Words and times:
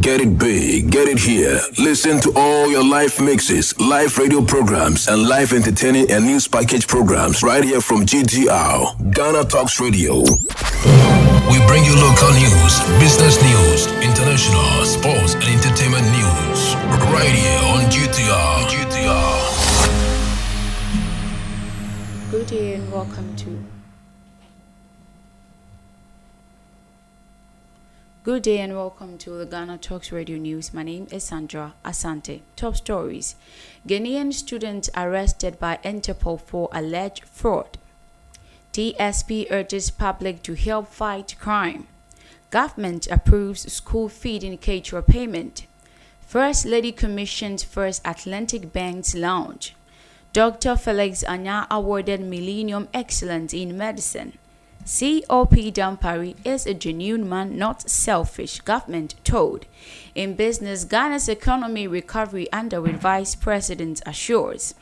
Get 0.00 0.20
it 0.20 0.38
big, 0.38 0.90
get 0.90 1.08
it 1.08 1.18
here. 1.18 1.60
Listen 1.78 2.20
to 2.20 2.32
all 2.36 2.68
your 2.68 2.84
live 2.84 3.18
mixes, 3.20 3.78
live 3.78 4.18
radio 4.18 4.42
programs, 4.42 5.08
and 5.08 5.28
live 5.28 5.52
entertaining 5.52 6.10
and 6.10 6.26
news 6.26 6.46
package 6.48 6.86
programs 6.86 7.42
right 7.42 7.62
here 7.64 7.80
from 7.80 8.04
GTR, 8.04 9.12
Ghana 9.14 9.44
Talks 9.44 9.80
Radio. 9.80 10.20
We 10.20 11.58
bring 11.66 11.84
you 11.84 11.94
local 11.96 12.30
news, 12.34 12.80
business 12.98 13.40
news, 13.40 13.86
international, 14.02 14.84
sports, 14.84 15.34
and 15.34 15.44
entertainment 15.44 16.04
news 16.12 16.74
right 17.14 17.32
here 17.32 17.60
on 17.72 17.84
GTR. 17.90 18.66
GTR. 18.68 19.36
Good 22.30 22.46
day 22.48 22.74
and 22.74 22.92
welcome 22.92 23.34
to 23.36 23.64
Good 28.26 28.42
day 28.42 28.58
and 28.58 28.74
welcome 28.74 29.18
to 29.18 29.30
the 29.38 29.46
Ghana 29.46 29.78
Talks 29.78 30.10
Radio 30.10 30.36
News. 30.36 30.74
My 30.74 30.82
name 30.82 31.06
is 31.12 31.22
Sandra 31.22 31.74
Asante. 31.84 32.40
Top 32.56 32.74
stories 32.74 33.36
Ghanaian 33.86 34.32
student 34.34 34.88
arrested 34.96 35.60
by 35.60 35.78
Interpol 35.84 36.40
for 36.40 36.68
alleged 36.72 37.24
fraud. 37.24 37.78
DSP 38.72 39.46
urges 39.48 39.90
public 39.92 40.42
to 40.42 40.54
help 40.54 40.88
fight 40.88 41.36
crime. 41.38 41.86
Government 42.50 43.06
approves 43.12 43.72
school 43.72 44.08
feeding 44.08 44.58
caterer 44.58 45.02
payment. 45.02 45.68
First 46.20 46.66
Lady 46.66 46.90
commissions 46.90 47.62
First 47.62 48.02
Atlantic 48.04 48.72
Bank's 48.72 49.14
lounge. 49.14 49.76
Dr. 50.32 50.74
Felix 50.74 51.22
Anyah 51.22 51.68
awarded 51.70 52.22
Millennium 52.22 52.88
Excellence 52.92 53.54
in 53.54 53.78
Medicine. 53.78 54.32
COP 54.86 55.72
Dampare 55.72 56.36
is 56.44 56.64
a 56.64 56.72
genuine 56.72 57.28
man, 57.28 57.58
not 57.58 57.90
selfish, 57.90 58.60
government 58.60 59.16
told. 59.24 59.66
In 60.14 60.34
business, 60.34 60.84
Ghana's 60.84 61.28
economy 61.28 61.88
recovery 61.88 62.50
under 62.52 62.80
with 62.80 63.00
Vice 63.00 63.34
President 63.34 64.00
assures. 64.06 64.74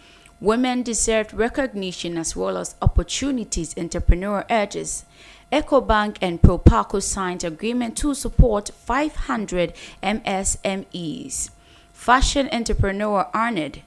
Women 0.42 0.82
deserve 0.82 1.32
recognition 1.32 2.18
as 2.18 2.36
well 2.36 2.58
as 2.58 2.74
opportunities, 2.82 3.74
entrepreneur 3.78 4.44
urges. 4.50 5.06
EcoBank 5.50 6.18
and 6.20 6.42
Proparco 6.42 7.02
signed 7.02 7.42
agreement 7.42 7.96
to 7.96 8.12
support 8.12 8.68
500 8.74 9.72
MSMEs. 10.02 11.48
Fashion 11.94 12.50
entrepreneur 12.52 13.30
Arnold 13.32 13.78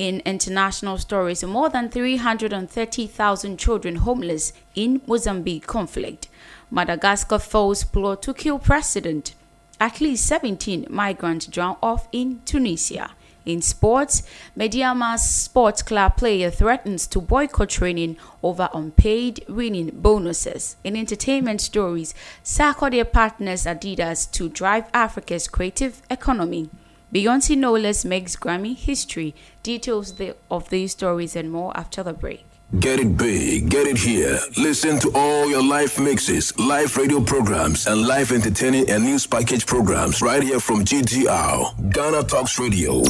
in 0.00 0.20
international 0.24 0.96
stories, 0.96 1.44
more 1.44 1.68
than 1.68 1.90
330,000 1.90 3.58
children 3.58 3.96
homeless 3.96 4.54
in 4.74 5.02
Mozambique 5.06 5.66
conflict. 5.66 6.26
Madagascar 6.70 7.38
foes 7.38 7.84
plot 7.84 8.22
to 8.22 8.32
kill 8.32 8.58
president. 8.58 9.34
At 9.78 10.00
least 10.00 10.24
17 10.26 10.86
migrants 10.88 11.46
drown 11.46 11.76
off 11.82 12.08
in 12.12 12.40
Tunisia. 12.46 13.10
In 13.44 13.60
sports, 13.60 14.22
Medeama's 14.56 15.22
sports 15.22 15.82
club 15.82 16.16
player 16.16 16.50
threatens 16.50 17.06
to 17.08 17.20
boycott 17.20 17.68
training 17.68 18.16
over 18.42 18.70
unpaid 18.72 19.44
winning 19.50 19.90
bonuses. 19.92 20.76
In 20.82 20.96
entertainment 20.96 21.60
stories, 21.60 22.14
Sarkodie 22.42 23.04
partners 23.12 23.64
Adidas 23.64 24.30
to 24.32 24.48
drive 24.48 24.84
Africa's 24.94 25.46
creative 25.46 26.00
economy. 26.08 26.70
Beyonce 27.12 27.56
no 27.56 27.72
less 27.72 28.04
makes 28.04 28.36
Grammy 28.36 28.76
history. 28.76 29.34
Details 29.64 30.14
of 30.50 30.70
these 30.70 30.92
stories 30.92 31.34
and 31.34 31.50
more 31.50 31.76
after 31.76 32.04
the 32.04 32.12
break. 32.12 32.44
Get 32.78 33.00
it 33.00 33.16
big, 33.16 33.68
get 33.68 33.88
it 33.88 33.98
here. 33.98 34.38
Listen 34.56 35.00
to 35.00 35.10
all 35.16 35.48
your 35.50 35.62
live 35.62 35.98
mixes, 35.98 36.56
live 36.56 36.96
radio 36.96 37.20
programs, 37.20 37.88
and 37.88 38.06
live 38.06 38.30
entertaining 38.30 38.88
and 38.88 39.02
news 39.02 39.26
package 39.26 39.66
programs 39.66 40.22
right 40.22 40.40
here 40.40 40.60
from 40.60 40.84
GTR, 40.84 41.92
Ghana 41.92 42.22
Talks 42.22 42.60
Radio. 42.60 43.02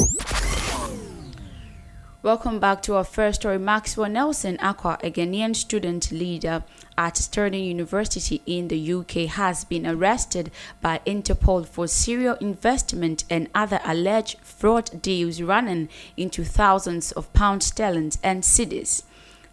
Welcome 2.23 2.59
back 2.59 2.83
to 2.83 2.93
our 2.97 3.03
first 3.03 3.41
story. 3.41 3.57
Maxwell 3.57 4.07
Nelson 4.07 4.57
Acquah, 4.57 5.03
a 5.03 5.09
Ghanaian 5.09 5.55
student 5.55 6.11
leader 6.11 6.63
at 6.95 7.17
Stirling 7.17 7.63
University 7.63 8.43
in 8.45 8.67
the 8.67 8.93
UK, 8.93 9.27
has 9.27 9.63
been 9.63 9.87
arrested 9.87 10.51
by 10.81 11.01
Interpol 11.03 11.65
for 11.65 11.87
serial 11.87 12.35
investment 12.35 13.23
and 13.27 13.49
other 13.55 13.79
alleged 13.83 14.37
fraud 14.43 15.01
deals 15.01 15.41
running 15.41 15.89
into 16.15 16.43
thousands 16.43 17.11
of 17.13 17.33
pounds 17.33 17.65
sterling 17.65 18.11
and 18.21 18.43
cedis. 18.43 19.01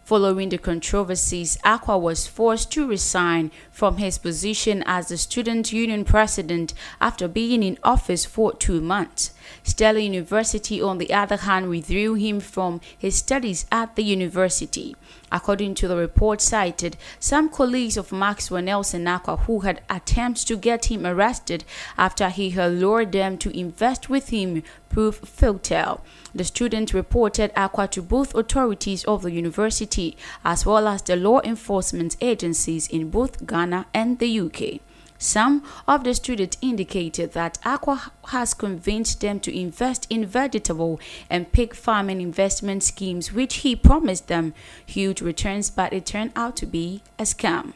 Following 0.03 0.49
the 0.49 0.59
controversies, 0.59 1.57
Acquah 1.63 1.99
was 1.99 2.27
forced 2.27 2.71
to 2.73 2.87
resign 2.87 3.49
from 3.71 3.97
his 3.97 4.19
position 4.19 4.83
as 4.85 5.07
the 5.07 5.17
student 5.17 5.73
union 5.73 6.05
president 6.05 6.75
after 7.01 7.27
being 7.27 7.63
in 7.63 7.79
office 7.83 8.25
for 8.25 8.53
two 8.53 8.79
months. 8.79 9.31
Stirling 9.63 10.13
University, 10.13 10.81
on 10.81 10.97
the 10.97 11.13
other 11.13 11.37
hand, 11.37 11.69
withdrew 11.69 12.15
him 12.15 12.39
from 12.39 12.81
his 12.97 13.15
studies 13.15 13.65
at 13.71 13.95
the 13.95 14.03
university. 14.03 14.95
According 15.31 15.75
to 15.75 15.87
the 15.87 15.95
report 15.95 16.41
cited, 16.41 16.97
some 17.19 17.49
colleagues 17.49 17.97
of 17.97 18.11
Maxwell 18.11 18.63
Nelson 18.63 19.05
Acquah 19.05 19.41
who 19.41 19.59
had 19.59 19.81
attempts 19.89 20.43
to 20.45 20.57
get 20.57 20.85
him 20.85 21.05
arrested 21.05 21.63
after 21.97 22.29
he 22.29 22.51
had 22.51 22.73
lured 22.73 23.11
them 23.11 23.37
to 23.37 23.57
invest 23.57 24.09
with 24.09 24.29
him 24.29 24.63
proved 24.89 25.27
futile. 25.27 26.01
The 26.33 26.43
student 26.43 26.93
reported 26.93 27.53
Acquah 27.55 27.91
to 27.91 28.01
both 28.01 28.33
authorities 28.35 29.03
of 29.05 29.21
the 29.21 29.31
university 29.31 30.17
as 30.43 30.65
well 30.65 30.87
as 30.87 31.01
the 31.03 31.15
law 31.15 31.41
enforcement 31.41 32.17
agencies 32.21 32.87
in 32.87 33.09
both 33.09 33.45
Ghana 33.45 33.85
and 33.93 34.19
the 34.19 34.39
UK. 34.39 34.81
Some 35.21 35.65
of 35.85 36.05
the 36.05 36.13
students 36.13 36.57
indicated 36.61 37.33
that 37.33 37.59
Acquah 37.65 38.09
has 38.27 38.53
convinced 38.53 39.19
them 39.19 39.41
to 39.41 39.55
invest 39.55 40.07
in 40.09 40.25
vegetable 40.25 40.97
and 41.29 41.51
pig 41.51 41.75
farming 41.75 42.21
investment 42.21 42.83
schemes, 42.83 43.33
which 43.33 43.57
he 43.57 43.75
promised 43.75 44.27
them 44.27 44.53
huge 44.85 45.21
returns, 45.21 45.69
but 45.69 45.91
it 45.91 46.05
turned 46.05 46.31
out 46.37 46.55
to 46.57 46.65
be 46.65 47.03
a 47.19 47.23
scam. 47.23 47.73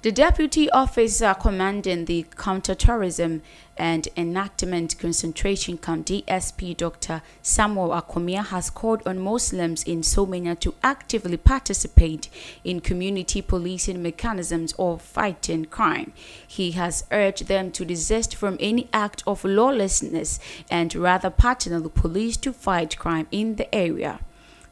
The 0.00 0.12
Deputy 0.12 0.70
Officer 0.70 1.34
commanding 1.34 2.04
the 2.04 2.24
Counterterrorism 2.36 3.42
and 3.76 4.06
Enactment 4.16 4.96
Concentration 4.96 5.76
Camp 5.76 6.06
DSP 6.06 6.76
Dr. 6.76 7.20
Samuel 7.42 7.88
Akomia 7.88 8.46
has 8.46 8.70
called 8.70 9.02
on 9.04 9.18
Muslims 9.18 9.82
in 9.82 10.02
Somanya 10.02 10.56
to 10.60 10.72
actively 10.84 11.36
participate 11.36 12.28
in 12.62 12.80
community 12.80 13.42
policing 13.42 14.00
mechanisms 14.00 14.72
of 14.78 15.02
fighting 15.02 15.64
crime. 15.64 16.12
He 16.46 16.70
has 16.72 17.04
urged 17.10 17.48
them 17.48 17.72
to 17.72 17.84
desist 17.84 18.36
from 18.36 18.56
any 18.60 18.88
act 18.92 19.24
of 19.26 19.42
lawlessness 19.42 20.38
and 20.70 20.94
rather 20.94 21.28
partner 21.28 21.80
the 21.80 21.88
police 21.88 22.36
to 22.36 22.52
fight 22.52 22.96
crime 22.98 23.26
in 23.32 23.56
the 23.56 23.74
area. 23.74 24.20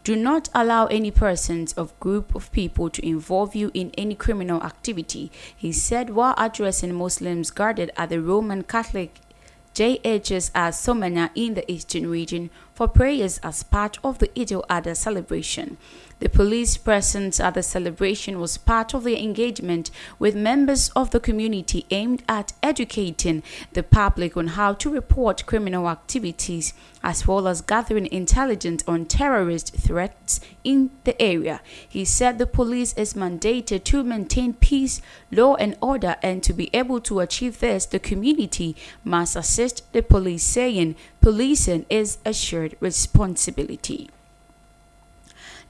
Do 0.06 0.14
not 0.14 0.48
allow 0.54 0.86
any 0.86 1.10
persons 1.10 1.74
or 1.76 1.88
group 1.98 2.32
of 2.36 2.52
people 2.52 2.88
to 2.90 3.04
involve 3.04 3.56
you 3.56 3.72
in 3.74 3.90
any 3.98 4.14
criminal 4.14 4.62
activity, 4.62 5.32
he 5.56 5.72
said 5.72 6.10
while 6.10 6.32
addressing 6.38 6.94
Muslims 6.94 7.50
gathered 7.50 7.90
at 7.96 8.10
the 8.10 8.20
Roman 8.20 8.62
Catholic 8.62 9.18
JHS 9.74 10.52
at 10.54 10.74
Somanya 10.74 11.30
in 11.34 11.54
the 11.54 11.68
eastern 11.68 12.08
region 12.08 12.50
for 12.76 12.86
prayers 12.86 13.38
as 13.42 13.62
part 13.62 13.98
of 14.04 14.18
the 14.18 14.30
Eid 14.38 14.52
al-Adha 14.52 14.94
celebration. 14.94 15.78
The 16.18 16.28
police 16.30 16.78
presence 16.78 17.40
at 17.40 17.54
the 17.54 17.62
celebration 17.62 18.40
was 18.40 18.56
part 18.56 18.94
of 18.94 19.04
the 19.04 19.22
engagement 19.22 19.90
with 20.18 20.34
members 20.34 20.88
of 20.96 21.10
the 21.10 21.20
community 21.20 21.84
aimed 21.90 22.22
at 22.26 22.54
educating 22.62 23.42
the 23.72 23.82
public 23.82 24.34
on 24.34 24.48
how 24.48 24.72
to 24.74 24.90
report 24.90 25.44
criminal 25.44 25.90
activities 25.90 26.72
as 27.02 27.26
well 27.26 27.46
as 27.46 27.60
gathering 27.60 28.06
intelligence 28.06 28.82
on 28.88 29.04
terrorist 29.04 29.74
threats 29.76 30.40
in 30.64 30.90
the 31.04 31.20
area. 31.20 31.60
He 31.86 32.04
said 32.06 32.38
the 32.38 32.46
police 32.46 32.94
is 32.94 33.12
mandated 33.12 33.84
to 33.84 34.02
maintain 34.02 34.54
peace, 34.54 35.02
law 35.30 35.54
and 35.56 35.76
order 35.82 36.16
and 36.22 36.42
to 36.42 36.54
be 36.54 36.70
able 36.72 37.00
to 37.02 37.20
achieve 37.20 37.60
this 37.60 37.84
the 37.84 37.98
community 37.98 38.74
must 39.04 39.36
assist 39.36 39.92
the 39.92 40.02
police 40.02 40.42
saying 40.44 40.96
policing 41.26 41.84
is 41.90 42.18
a 42.24 42.32
shared 42.32 42.76
responsibility. 42.78 44.08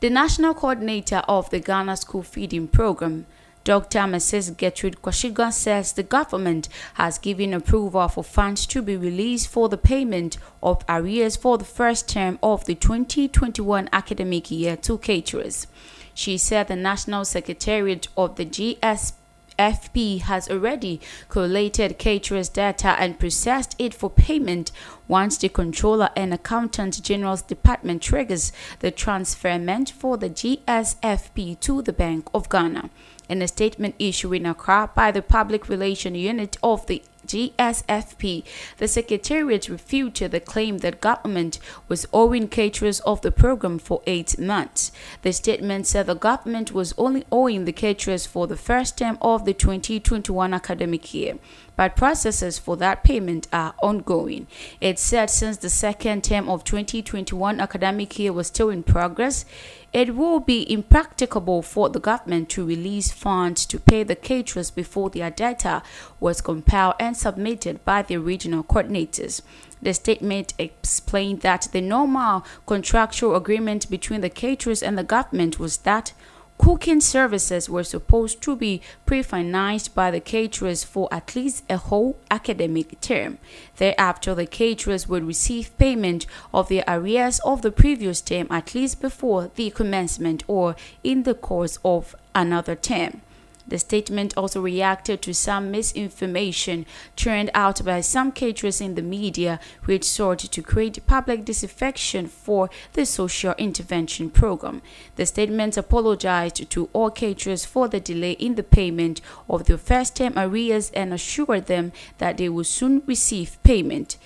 The 0.01 0.11
national 0.11 0.53
coordinator 0.53 1.23
of 1.27 1.49
the 1.49 1.61
Ghana 1.61 1.97
School 1.97 2.23
Feeding 2.23 2.69
Program, 2.69 3.25
Dr. 3.65 4.01
Mrs. 4.01 4.55
Gertrude 4.55 5.01
Quashigah 5.01 5.51
says 5.51 5.95
the 5.95 6.03
government 6.03 6.69
has 7.01 7.17
given 7.17 7.55
approval 7.55 8.07
for 8.09 8.23
funds 8.23 8.67
to 8.67 8.83
be 8.83 8.99
released 8.99 9.49
for 9.49 9.71
the 9.71 9.79
payment 9.79 10.37
of 10.63 10.85
arrears 10.91 11.37
for 11.37 11.57
the 11.57 11.65
first 11.65 12.07
term 12.07 12.39
of 12.43 12.67
the 12.67 12.75
2021 12.75 13.89
academic 13.95 14.51
year 14.51 14.77
to 14.77 14.99
caterers. 14.99 15.67
She 16.13 16.37
said 16.37 16.69
the 16.69 16.77
National 16.77 17.25
Secretariat 17.25 18.09
of 18.15 18.37
the 18.37 18.45
GSP 18.45 19.15
FP 19.59 20.21
has 20.21 20.49
already 20.51 21.01
collated 21.29 21.99
caterers 21.99 22.49
data 22.49 22.97
and 22.99 23.19
processed 23.19 23.75
it 23.79 23.95
for 23.95 24.11
payment 24.11 24.73
once 25.09 25.39
the 25.39 25.49
Controller 25.49 26.11
and 26.17 26.35
Accountant 26.35 27.03
General's 27.03 27.43
Department 27.43 28.03
triggers 28.03 28.53
the 28.81 28.91
transferment 28.91 29.91
for 29.91 30.17
the 30.17 30.31
GSFP 30.31 31.61
to 31.61 31.83
the 31.83 31.93
Bank 31.93 32.29
of 32.35 32.49
Ghana. 32.49 32.91
In 33.29 33.43
a 33.43 33.49
statement 33.49 33.97
issued 33.99 34.35
in 34.35 34.47
Accra 34.47 34.91
by 34.95 35.11
the 35.11 35.23
Public 35.23 35.69
Relation 35.69 36.15
Unit 36.15 36.57
of 36.63 36.87
the 36.87 37.03
GSFP, 37.27 38.45
the 38.79 38.89
Secretariat 38.89 39.69
refuted 39.69 40.31
the 40.31 40.41
claim 40.41 40.79
that 40.79 41.01
government 41.01 41.59
was 41.89 42.07
owing 42.13 42.49
caterers 42.49 43.01
of 43.01 43.21
the 43.23 43.33
program 43.33 43.79
for 43.79 44.03
eight 44.07 44.39
months. 44.39 44.93
The 45.23 45.33
statement 45.33 45.87
said 45.87 46.07
the 46.07 46.15
government 46.15 46.73
was 46.73 46.95
only 46.97 47.25
owing 47.31 47.65
the 47.65 47.73
caterers 47.73 48.27
for 48.27 48.47
the 48.47 48.57
first 48.57 48.99
term 48.99 49.19
of 49.21 49.45
the 49.45 49.55
2021 49.55 50.55
academic 50.55 51.13
year 51.13 51.39
but 51.77 51.95
processes 51.95 52.59
for 52.59 52.77
that 52.79 53.05
payment 53.05 53.47
are 53.53 53.75
ongoing. 53.83 54.47
It 54.81 54.99
said 54.99 55.31
since 55.31 55.59
the 55.59 55.71
second 55.71 56.25
term 56.25 56.49
of 56.49 56.65
2021 56.65 57.61
academic 57.61 58.19
year 58.19 58.33
was 58.33 58.49
still 58.49 58.71
in 58.71 58.83
progress, 58.83 59.45
it 59.93 60.15
will 60.15 60.41
be 60.41 60.71
impracticable 60.71 61.63
for 61.63 61.89
the 61.89 62.01
government 62.01 62.49
to 62.51 62.67
release 62.67 63.13
funds 63.13 63.65
to 63.67 63.79
pay 63.79 64.03
the 64.03 64.17
caterers 64.17 64.71
before 64.71 65.11
their 65.11 65.31
data 65.31 65.83
was 66.21 66.41
compiled 66.41 66.95
and 66.99 67.17
submitted 67.17 67.85
by 67.85 68.03
the 68.03 68.17
regional 68.17 68.65
coordinators. 68.65 69.43
The 69.81 69.95
statement 69.95 70.55
explained 70.59 71.43
that 71.43 71.69
the 71.73 71.81
normal 71.81 72.45
contractual 72.67 73.37
agreement 73.37 73.89
between 73.89 74.21
the 74.21 74.31
caterers 74.31 74.83
and 74.83 74.99
the 74.99 75.05
government 75.05 75.59
was 75.59 75.79
that 75.79 76.13
Cooking 76.59 77.01
services 77.01 77.69
were 77.69 77.85
supposed 77.85 78.41
to 78.43 78.57
be 78.57 78.81
pre-financed 79.05 79.95
by 79.95 80.11
the 80.11 80.21
caterers 80.21 80.85
for 80.85 81.09
at 81.13 81.37
least 81.37 81.65
a 81.69 81.77
whole 81.77 82.17
academic 82.31 83.01
term. 83.01 83.39
Thereafter, 83.77 84.35
the 84.35 84.47
caterers 84.47 85.09
would 85.09 85.25
receive 85.25 85.77
payment 85.79 86.27
of 86.53 86.69
their 86.69 86.85
arrears 86.89 87.41
of 87.41 87.63
the 87.63 87.71
previous 87.71 88.21
term 88.21 88.47
at 88.51 88.75
least 88.75 89.01
before 89.01 89.51
the 89.55 89.71
commencement 89.71 90.43
or 90.49 90.77
in 91.05 91.23
the 91.25 91.35
course 91.35 91.79
of 91.85 92.17
another 92.35 92.75
term. 92.75 93.23
The 93.69 93.79
statement 93.79 94.37
also 94.37 94.61
reacted 94.61 95.23
to 95.23 95.35
some 95.35 95.71
misinformation 95.71 96.87
churned 97.17 97.51
out 97.53 97.85
by 97.85 98.01
some 98.01 98.31
caterers 98.31 98.81
in 98.81 98.95
the 98.95 99.03
media, 99.03 99.59
which 99.85 100.05
sought 100.05 100.39
to 100.39 100.63
create 100.63 101.05
public 101.07 101.45
disaffection 101.45 102.29
for 102.29 102.71
the 102.93 103.05
social 103.05 103.55
intervention 103.59 104.31
program. 104.31 104.83
The 105.17 105.27
statement 105.27 105.77
apologized 105.77 106.71
to 106.71 106.89
all 106.93 107.11
caterers 107.11 107.65
for 107.65 107.89
the 107.89 108.01
delay 108.01 108.33
in 108.33 108.55
the 108.55 108.63
payment 108.63 109.21
of 109.49 109.65
their 109.65 109.79
first 109.79 110.17
term 110.17 110.35
arrears 110.37 110.91
and 110.91 111.13
assured 111.13 111.67
them 111.67 111.93
that 112.19 112.39
they 112.39 112.49
will 112.49 112.65
soon 112.65 113.03
receive 113.07 113.63
payment. 113.63 114.17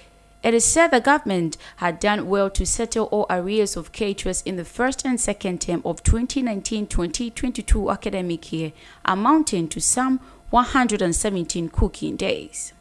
It 0.42 0.54
is 0.54 0.64
said 0.64 0.88
the 0.88 1.00
government 1.00 1.58
had 1.76 2.00
done 2.00 2.26
well 2.28 2.48
to 2.50 2.64
settle 2.64 3.06
all 3.06 3.26
arrears 3.28 3.76
of 3.76 3.92
caterers 3.92 4.40
in 4.42 4.56
the 4.56 4.64
first 4.64 5.04
and 5.04 5.20
second 5.20 5.60
term 5.60 5.82
of 5.84 6.02
2019-2022 6.02 7.92
academic 7.92 8.50
year, 8.52 8.72
amounting 9.04 9.69
to 9.69 9.81
some 9.81 10.19
117 10.48 11.69
cooking 11.69 12.16
days. 12.16 12.72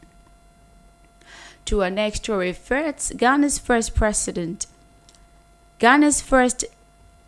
To 1.65 1.83
our 1.83 1.89
next 1.89 2.19
story, 2.23 2.53
first, 2.53 3.17
Ghana's 3.17 3.59
first 3.59 3.94
president, 3.94 4.65
Ghana's 5.79 6.21
first 6.21 6.65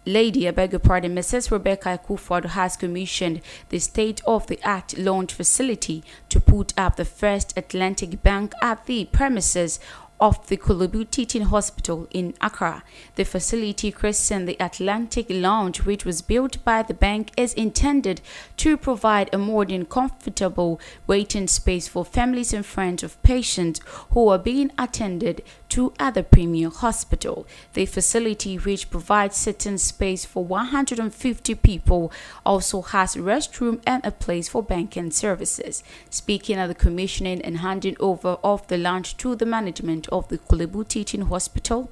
Lady, 0.03 0.47
I 0.47 0.51
beg 0.51 0.71
your 0.71 0.79
pardon, 0.79 1.13
Mrs. 1.13 1.51
Rebecca 1.51 1.99
Akufo-Addo 2.03 2.49
has 2.49 2.75
commissioned 2.75 3.39
the 3.69 3.77
state-of-the-art 3.77 4.97
launch 4.97 5.31
facility 5.31 6.03
to 6.29 6.39
put 6.39 6.73
up 6.75 6.95
the 6.95 7.05
first 7.05 7.55
Atlantic 7.55 8.23
Bank 8.23 8.53
at 8.63 8.87
the 8.87 9.05
premises 9.05 9.79
of 10.21 10.47
the 10.47 10.55
Korle 10.55 10.89
Bu 10.89 11.03
Teaching 11.03 11.41
Hospital 11.41 12.07
in 12.11 12.35
Accra. 12.39 12.83
The 13.15 13.25
facility 13.25 13.91
christened 13.91 14.47
the 14.47 14.55
Atlantic 14.59 15.25
Lounge, 15.29 15.83
which 15.83 16.05
was 16.05 16.21
built 16.21 16.63
by 16.63 16.83
the 16.83 16.93
bank, 16.93 17.31
is 17.35 17.55
intended 17.55 18.21
to 18.57 18.77
provide 18.77 19.33
a 19.33 19.39
modern, 19.39 19.85
comfortable 19.85 20.79
waiting 21.07 21.47
space 21.47 21.87
for 21.87 22.05
families 22.05 22.53
and 22.53 22.63
friends 22.63 23.01
of 23.01 23.21
patients 23.23 23.81
who 24.11 24.29
are 24.29 24.37
being 24.37 24.71
attended 24.77 25.41
to 25.69 25.93
at 25.97 26.13
the 26.13 26.23
Premier 26.23 26.69
Hospital. 26.69 27.47
The 27.73 27.87
facility, 27.87 28.57
which 28.57 28.91
provides 28.91 29.37
sitting 29.37 29.77
space 29.77 30.23
for 30.25 30.43
150 30.43 31.55
people, 31.55 32.11
also 32.45 32.81
has 32.81 33.15
restroom 33.15 33.81
and 33.87 34.05
a 34.05 34.11
place 34.11 34.49
for 34.49 34.61
banking 34.61 35.09
services. 35.09 35.83
Speaking 36.09 36.57
at 36.57 36.67
the 36.67 36.75
commissioning 36.75 37.41
and 37.41 37.59
handing 37.59 37.95
over 37.99 38.37
of 38.43 38.67
the 38.67 38.77
lounge 38.77 39.17
to 39.17 39.35
the 39.35 39.45
management 39.45 40.10
of 40.11 40.27
the 40.27 40.37
Korle 40.37 40.71
Bu 40.71 40.83
Teaching 40.83 41.23
Hospital, 41.23 41.89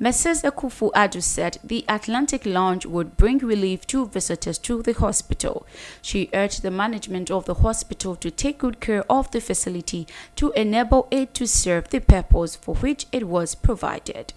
Mrs. 0.00 0.42
Akufo-Addo 0.42 1.22
said 1.22 1.58
the 1.62 1.84
Atlantic 1.88 2.44
Lounge 2.44 2.84
would 2.86 3.16
bring 3.16 3.38
relief 3.38 3.86
to 3.86 4.06
visitors 4.06 4.58
to 4.58 4.82
the 4.82 4.94
hospital. 4.94 5.64
She 6.00 6.28
urged 6.34 6.62
the 6.62 6.72
management 6.72 7.30
of 7.30 7.44
the 7.44 7.54
hospital 7.54 8.16
to 8.16 8.30
take 8.30 8.58
good 8.58 8.80
care 8.80 9.04
of 9.08 9.30
the 9.30 9.40
facility 9.40 10.08
to 10.34 10.50
enable 10.52 11.06
it 11.12 11.34
to 11.34 11.46
serve 11.46 11.90
the 11.90 12.00
purpose 12.00 12.56
for 12.56 12.74
which 12.74 13.06
it 13.12 13.28
was 13.28 13.54
provided. 13.54 14.32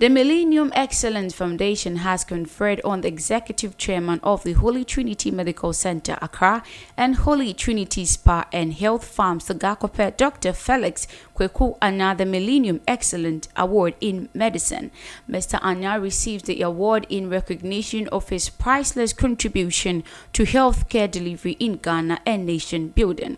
The 0.00 0.08
Millennium 0.08 0.70
Excellence 0.76 1.34
Foundation 1.34 1.96
has 1.96 2.22
conferred 2.22 2.80
on 2.84 3.00
the 3.00 3.08
executive 3.08 3.76
chairman 3.76 4.20
of 4.22 4.44
the 4.44 4.52
Holy 4.52 4.84
Trinity 4.84 5.32
Medical 5.32 5.72
Center, 5.72 6.16
Accra, 6.22 6.62
and 6.96 7.16
Holy 7.16 7.52
Trinity 7.52 8.04
Spa 8.04 8.46
and 8.52 8.74
Health 8.74 9.04
Farms, 9.04 9.48
Gakope, 9.48 10.16
Dr. 10.16 10.52
Felix 10.52 11.08
Kweku 11.34 11.76
Anyah, 11.80 12.16
the 12.16 12.26
Millennium 12.26 12.80
Excellence 12.86 13.48
Award 13.56 13.96
in 14.00 14.28
Medicine. 14.34 14.92
Mr. 15.28 15.60
Anyah 15.62 16.00
received 16.00 16.46
the 16.46 16.62
award 16.62 17.04
in 17.08 17.28
recognition 17.28 18.06
of 18.10 18.28
his 18.28 18.48
priceless 18.48 19.12
contribution 19.12 20.04
to 20.32 20.44
healthcare 20.44 21.10
delivery 21.10 21.56
in 21.58 21.74
Ghana 21.74 22.20
and 22.24 22.46
nation 22.46 22.90
building. 22.90 23.36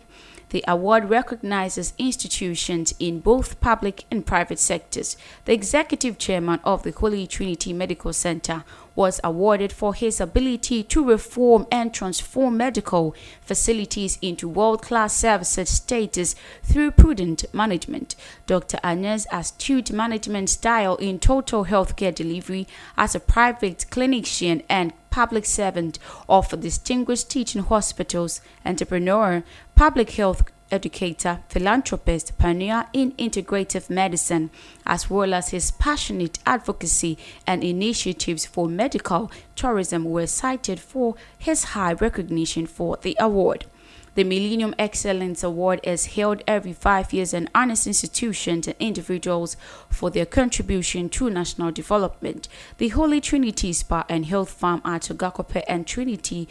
The 0.51 0.63
award 0.67 1.09
recognizes 1.09 1.93
institutions 1.97 2.93
in 2.99 3.21
both 3.21 3.61
public 3.61 4.03
and 4.11 4.25
private 4.25 4.59
sectors. 4.59 5.15
The 5.45 5.53
executive 5.53 6.17
chairman 6.17 6.59
of 6.65 6.83
the 6.83 6.91
Holy 6.91 7.25
Trinity 7.25 7.71
Medical 7.71 8.11
Center 8.11 8.65
was 8.93 9.21
awarded 9.23 9.71
for 9.71 9.93
his 9.93 10.19
ability 10.19 10.83
to 10.83 11.05
reform 11.05 11.67
and 11.71 11.93
transform 11.93 12.57
medical 12.57 13.15
facilities 13.39 14.19
into 14.21 14.49
world-class 14.49 15.15
services 15.15 15.69
status 15.69 16.35
through 16.63 16.91
prudent 16.91 17.45
management. 17.53 18.15
Dr. 18.45 18.77
Anyah's 18.83 19.27
astute 19.31 19.93
management 19.93 20.49
style 20.49 20.97
in 20.97 21.19
total 21.19 21.65
healthcare 21.65 22.13
delivery 22.13 22.67
as 22.97 23.15
a 23.15 23.21
private 23.21 23.85
clinician 23.89 24.63
and 24.67 24.91
public 25.11 25.45
servant 25.45 25.99
of 26.27 26.59
distinguished 26.59 27.29
teaching 27.29 27.61
hospitals, 27.61 28.41
entrepreneur, 28.65 29.43
public 29.75 30.09
health 30.11 30.43
educator, 30.71 31.41
philanthropist, 31.49 32.37
pioneer 32.37 32.87
in 32.93 33.11
integrative 33.13 33.89
medicine, 33.89 34.49
as 34.85 35.09
well 35.09 35.33
as 35.33 35.49
his 35.49 35.71
passionate 35.71 36.39
advocacy 36.45 37.17
and 37.45 37.63
initiatives 37.63 38.45
for 38.45 38.67
medical 38.67 39.29
tourism 39.55 40.05
were 40.05 40.25
cited 40.25 40.79
for 40.79 41.15
his 41.37 41.65
high 41.75 41.93
recognition 41.93 42.65
for 42.65 42.97
the 43.01 43.15
award. 43.19 43.65
The 44.13 44.25
Millennium 44.25 44.75
Excellence 44.77 45.41
Award 45.41 45.79
is 45.83 46.07
held 46.07 46.43
every 46.45 46.73
five 46.73 47.13
years 47.13 47.33
and 47.33 47.49
honors 47.55 47.87
institutions 47.87 48.67
and 48.67 48.75
individuals 48.77 49.55
for 49.89 50.09
their 50.09 50.25
contribution 50.25 51.07
to 51.09 51.29
national 51.29 51.71
development. 51.71 52.49
The 52.77 52.89
Holy 52.89 53.21
Trinity 53.21 53.71
Spa 53.71 54.03
and 54.09 54.25
Health 54.25 54.49
Farm 54.49 54.81
at 54.83 55.03
Gakope 55.03 55.63
and 55.65 55.87
Trinity 55.87 56.49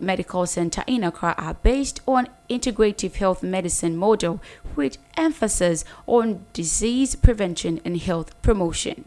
Medical 0.00 0.46
Center 0.46 0.84
in 0.86 1.04
Accra 1.04 1.34
are 1.36 1.52
based 1.52 2.00
on 2.08 2.28
integrative 2.48 3.16
health 3.16 3.42
medicine 3.42 3.94
model 3.96 4.40
with 4.74 4.96
emphasis 5.14 5.84
on 6.06 6.46
disease 6.54 7.14
prevention 7.14 7.78
and 7.84 7.98
health 7.98 8.40
promotion. 8.40 9.04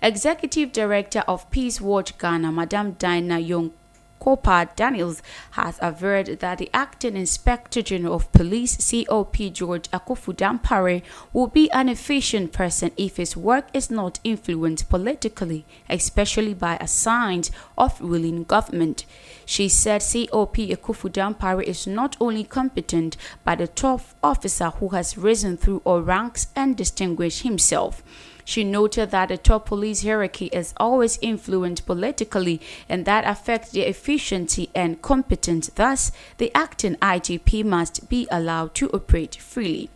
Executive 0.00 0.70
Director 0.70 1.24
of 1.26 1.50
Peace 1.50 1.80
Watch 1.80 2.16
Ghana, 2.16 2.52
Madam 2.52 2.92
Dinah 2.92 3.40
Young 3.40 3.72
Copa 4.20 4.68
Daniels 4.74 5.22
has 5.52 5.78
averred 5.82 6.40
that 6.40 6.58
the 6.58 6.70
acting 6.72 7.16
Inspector 7.16 7.80
General 7.82 8.14
of 8.14 8.32
Police, 8.32 8.76
COP 8.90 9.36
George 9.52 9.90
Akuffo 9.90 10.34
Dampare, 10.34 11.02
will 11.32 11.46
be 11.46 11.70
an 11.72 11.88
efficient 11.88 12.52
person 12.52 12.90
if 12.96 13.16
his 13.16 13.36
work 13.36 13.68
is 13.74 13.90
not 13.90 14.20
influenced 14.24 14.88
politically, 14.88 15.66
especially 15.90 16.54
by 16.54 16.76
a 16.76 16.88
sign 16.88 17.42
of 17.76 18.00
ruling 18.00 18.44
government. 18.44 19.04
She 19.44 19.68
said 19.68 20.00
COP 20.00 20.56
Akuffo 20.56 21.10
Dampare 21.10 21.62
is 21.62 21.86
not 21.86 22.16
only 22.20 22.44
competent, 22.44 23.16
but 23.44 23.60
a 23.60 23.66
tough 23.66 24.14
officer 24.22 24.70
who 24.70 24.88
has 24.88 25.18
risen 25.18 25.56
through 25.56 25.82
all 25.84 26.00
ranks 26.00 26.48
and 26.56 26.76
distinguished 26.76 27.42
himself. 27.42 28.02
She 28.44 28.62
noted 28.62 29.10
that 29.10 29.28
the 29.28 29.38
top 29.38 29.66
police 29.66 30.02
hierarchy 30.02 30.46
is 30.46 30.74
always 30.76 31.18
influenced 31.22 31.86
politically 31.86 32.60
and 32.88 33.04
that 33.04 33.26
affects 33.26 33.70
their 33.70 33.88
efficiency 33.88 34.70
and 34.74 35.00
competence. 35.00 35.70
Thus, 35.74 36.12
the 36.36 36.52
acting 36.54 36.96
IGP 36.96 37.64
must 37.64 38.08
be 38.08 38.28
allowed 38.30 38.74
to 38.74 38.90
operate 38.90 39.36
freely. 39.36 39.90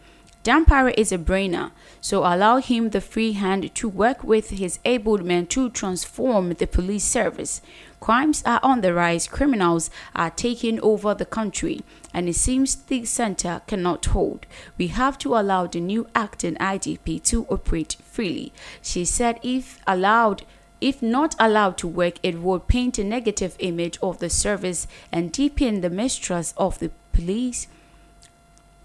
Dampare 0.44 0.94
is 0.96 1.12
a 1.12 1.18
brainer, 1.18 1.72
so 2.00 2.20
allow 2.20 2.56
him 2.56 2.88
the 2.90 3.02
free 3.02 3.32
hand 3.32 3.74
to 3.74 3.88
work 3.88 4.24
with 4.24 4.50
his 4.50 4.78
able 4.86 5.18
men 5.18 5.46
to 5.48 5.68
transform 5.68 6.54
the 6.54 6.66
police 6.66 7.04
service. 7.04 7.60
Crimes 8.00 8.42
are 8.46 8.60
on 8.62 8.80
the 8.80 8.94
rise, 8.94 9.26
criminals 9.26 9.90
are 10.14 10.30
taking 10.30 10.80
over 10.80 11.12
the 11.12 11.26
country, 11.26 11.82
and 12.12 12.28
it 12.28 12.34
seems 12.34 12.74
the 12.74 13.04
center 13.04 13.62
cannot 13.66 14.06
hold. 14.06 14.46
We 14.76 14.88
have 14.88 15.18
to 15.18 15.34
allow 15.36 15.66
the 15.66 15.80
new 15.80 16.08
acting 16.14 16.56
IGP 16.56 17.22
to 17.24 17.46
operate 17.46 17.96
freely. 18.04 18.52
She 18.82 19.04
said 19.04 19.40
if 19.42 19.78
allowed 19.86 20.44
if 20.80 21.02
not 21.02 21.34
allowed 21.40 21.76
to 21.78 21.88
work, 21.88 22.20
it 22.22 22.38
would 22.40 22.68
paint 22.68 22.98
a 22.98 23.04
negative 23.04 23.56
image 23.58 23.98
of 24.00 24.20
the 24.20 24.30
service 24.30 24.86
and 25.10 25.32
deepen 25.32 25.80
the 25.80 25.90
mistrust 25.90 26.54
of 26.56 26.78
the 26.78 26.92
police 27.12 27.66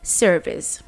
service. 0.02 0.82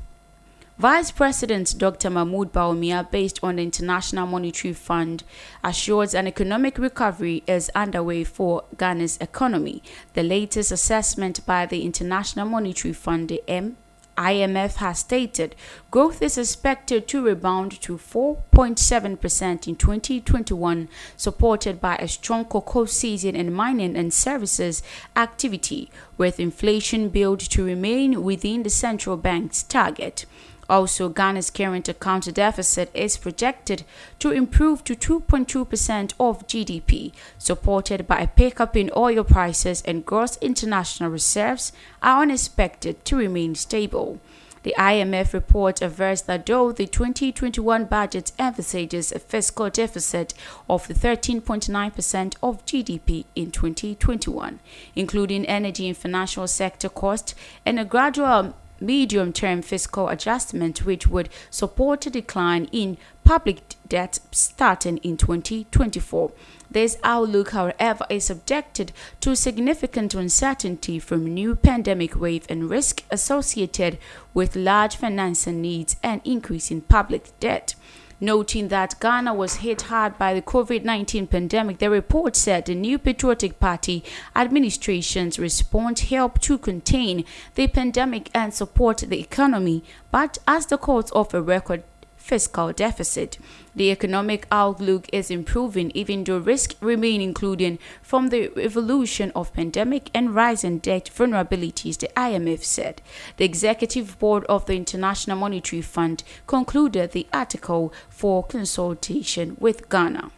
Vice 0.77 1.09
President 1.09 1.73
Dr. 1.77 2.09
Mahmoud 2.09 2.51
Bawumia, 2.51 3.09
based 3.09 3.39
on 3.41 3.55
the 3.55 3.63
International 3.63 4.27
Monetary 4.27 4.73
Fund, 4.73 5.23
assures 5.63 6.13
an 6.13 6.27
economic 6.27 6.77
recovery 6.77 7.43
is 7.47 7.71
underway 7.73 8.25
for 8.25 8.65
Ghana's 8.75 9.17
economy. 9.21 9.81
The 10.15 10.23
latest 10.23 10.73
assessment 10.73 11.45
by 11.45 11.65
the 11.65 11.83
International 11.83 12.45
Monetary 12.45 12.93
Fund, 12.93 13.29
the 13.29 13.41
M 13.47 13.77
IMF 14.17 14.75
has 14.75 14.99
stated 14.99 15.55
growth 15.91 16.21
is 16.21 16.37
expected 16.37 17.07
to 17.07 17.21
rebound 17.21 17.79
to 17.81 17.97
4.7% 17.97 19.67
in 19.67 19.75
2021, 19.75 20.89
supported 21.17 21.81
by 21.81 21.95
a 21.97 22.07
strong 22.07 22.45
cocoa 22.45 22.85
season 22.85 23.35
in 23.35 23.53
mining 23.53 23.95
and 23.95 24.13
services 24.13 24.83
activity, 25.15 25.89
with 26.17 26.39
inflation 26.39 27.09
billed 27.09 27.41
to 27.41 27.65
remain 27.65 28.23
within 28.23 28.63
the 28.63 28.69
central 28.69 29.17
bank's 29.17 29.63
target. 29.63 30.25
Also, 30.69 31.09
Ghana's 31.09 31.51
current 31.51 31.87
account 31.87 32.33
deficit 32.33 32.89
is 32.93 33.17
projected 33.17 33.83
to 34.19 34.31
improve 34.31 34.83
to 34.85 34.95
2.2% 34.95 36.13
of 36.19 36.47
GDP, 36.47 37.11
supported 37.37 38.07
by 38.07 38.19
a 38.19 38.27
pickup 38.27 38.75
in 38.75 38.89
oil 38.95 39.23
prices 39.23 39.83
and 39.83 40.05
gross 40.05 40.37
international 40.41 41.11
reserves 41.11 41.71
are 42.01 42.23
unexpected 42.23 43.05
to 43.05 43.15
remain 43.15 43.53
stable. 43.53 44.19
The 44.65 44.73
IMF 44.79 45.31
report 45.31 45.83
avers 45.83 46.23
that 46.23 46.47
though 46.47 46.71
the 46.71 46.87
2021 46.87 47.85
budget 47.85 48.31
envisages 48.39 49.11
a 49.11 49.19
fiscal 49.19 49.69
deficit 49.69 50.33
of 50.67 50.87
13.9% 50.87 52.35
of 52.41 52.65
GDP 52.65 53.25
in 53.35 53.51
2021, 53.51 54.59
including 54.95 55.45
energy 55.45 55.87
and 55.87 55.95
financial 55.95 56.47
sector 56.47 56.89
costs 56.89 57.35
and 57.63 57.79
a 57.79 57.85
gradual 57.85 58.55
medium 58.79 59.33
term 59.33 59.61
fiscal 59.61 60.09
adjustment, 60.09 60.85
which 60.85 61.07
would 61.07 61.29
support 61.49 62.05
a 62.05 62.09
decline 62.09 62.65
in 62.71 62.97
public 63.23 63.75
debt 63.87 64.19
starting 64.31 64.97
in 64.97 65.17
2024. 65.17 66.31
This 66.69 66.97
outlook, 67.03 67.51
however, 67.51 68.05
is 68.09 68.25
subjected 68.25 68.91
to 69.21 69.35
significant 69.35 70.13
uncertainty 70.13 70.99
from 70.99 71.33
new 71.33 71.55
pandemic 71.55 72.19
wave 72.19 72.45
and 72.49 72.69
risk 72.69 73.03
associated 73.09 73.97
with 74.33 74.55
large 74.55 74.95
financing 74.95 75.61
needs 75.61 75.95
and 76.03 76.21
increasing 76.25 76.81
public 76.81 77.39
debt. 77.39 77.75
Noting 78.21 78.69
that 78.69 78.99
Ghana 79.01 79.33
was 79.33 79.55
hit 79.55 79.83
hard 79.83 80.17
by 80.17 80.33
the 80.33 80.41
COVID 80.41 80.85
19 80.85 81.27
pandemic, 81.27 81.79
the 81.79 81.89
report 81.89 82.37
said 82.37 82.65
the 82.65 82.73
new 82.73 82.97
Patriotic 82.97 83.59
Party 83.59 84.05
administration's 84.33 85.37
response 85.37 86.01
helped 86.01 86.41
to 86.43 86.57
contain 86.57 87.25
the 87.55 87.67
pandemic 87.67 88.29
and 88.33 88.53
support 88.53 88.99
the 88.99 89.19
economy, 89.19 89.83
but 90.11 90.37
as 90.47 90.67
the 90.67 90.77
cause 90.77 91.11
of 91.11 91.33
a 91.33 91.41
record 91.41 91.83
fiscal 92.25 92.73
deficit. 92.73 93.37
The 93.75 93.91
economic 93.91 94.47
outlook 94.51 95.07
is 95.13 95.29
improving 95.29 95.91
even 95.93 96.23
though 96.23 96.39
risks 96.39 96.73
remain 96.81 97.21
including 97.21 97.77
from 98.01 98.29
the 98.29 98.51
evolution 98.57 99.31
of 99.35 99.53
pandemic 99.53 100.09
and 100.11 100.33
rising 100.33 100.79
debt 100.79 101.11
vulnerabilities, 101.15 101.99
the 101.99 102.09
IMF 102.17 102.63
said. 102.63 103.03
The 103.37 103.45
executive 103.45 104.17
board 104.17 104.43
of 104.45 104.65
the 104.65 104.73
International 104.73 105.37
Monetary 105.37 105.83
Fund 105.83 106.23
concluded 106.47 107.11
the 107.11 107.27
Article 107.31 107.93
IV 108.09 108.47
consultation 108.47 109.55
with 109.59 109.87
Ghana. 109.87 110.31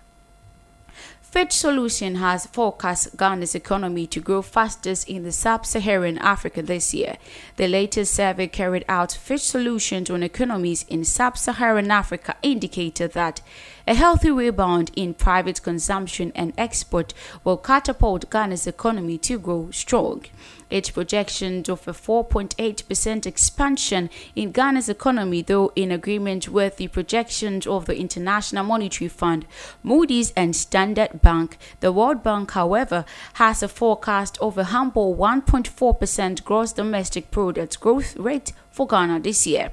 Fitch 1.38 1.53
Solution 1.53 2.15
has 2.15 2.48
forecast 2.48 3.15
Ghana's 3.15 3.53
economy 3.53 4.08
to 4.08 4.20
grow 4.20 4.41
fastest 4.41 5.08
in 5.08 5.22
the 5.22 5.32
sub-Saharan 5.32 6.17
Africa 6.17 6.63
this 6.63 6.96
year. 6.96 7.17
The 7.58 7.67
latest 7.67 8.15
survey 8.15 8.48
carried 8.48 8.84
out 8.89 9.12
Fitch 9.12 9.44
Solutions 9.44 10.10
on 10.10 10.24
economies 10.24 10.84
in 10.89 11.03
sub-Saharan 11.03 11.91
Africa 11.91 12.36
indicated 12.41 13.13
that 13.13 13.41
a 13.88 13.94
healthy 13.94 14.32
rebound 14.32 14.89
in 14.96 15.13
private 15.13 15.62
consumption 15.62 16.32
and 16.34 16.53
export 16.58 17.13
will 17.44 17.58
catapult 17.58 18.32
Ghana's 18.32 18.65
economy 18.65 19.20
to 19.20 19.38
grow 19.38 19.70
strong 19.70 20.25
its 20.69 20.89
projection 20.89 21.63
of 21.69 21.88
a 21.88 21.93
4.8% 21.93 23.25
expansion 23.25 24.09
in 24.36 24.51
Ghana's 24.51 24.89
economy, 24.89 25.41
though 25.41 25.71
in 25.75 25.91
agreement 25.91 26.50
with 26.50 26.77
the 26.77 26.88
projections 26.88 27.65
of 27.65 27.86
the 27.86 27.97
International 27.97 28.63
Monetary 28.63 29.07
Fund, 29.07 29.45
Moody's, 29.83 30.31
and 30.36 30.55
Standard 30.55 31.21
Bank. 31.21 31.57
The 31.79 31.91
World 31.91 32.24
Bank, 32.24 32.51
however, 32.51 33.05
has 33.33 33.63
a 33.63 33.67
forecast 33.67 34.38
of 34.39 34.57
a 34.57 34.65
humble 34.65 35.15
1.4% 35.15 36.43
gross 36.43 36.74
domestic 36.74 37.31
product 37.31 37.79
growth 37.79 38.15
rate 38.17 38.53
for 38.69 38.88
Ghana 38.88 39.21
this 39.21 39.47
year. 39.47 39.71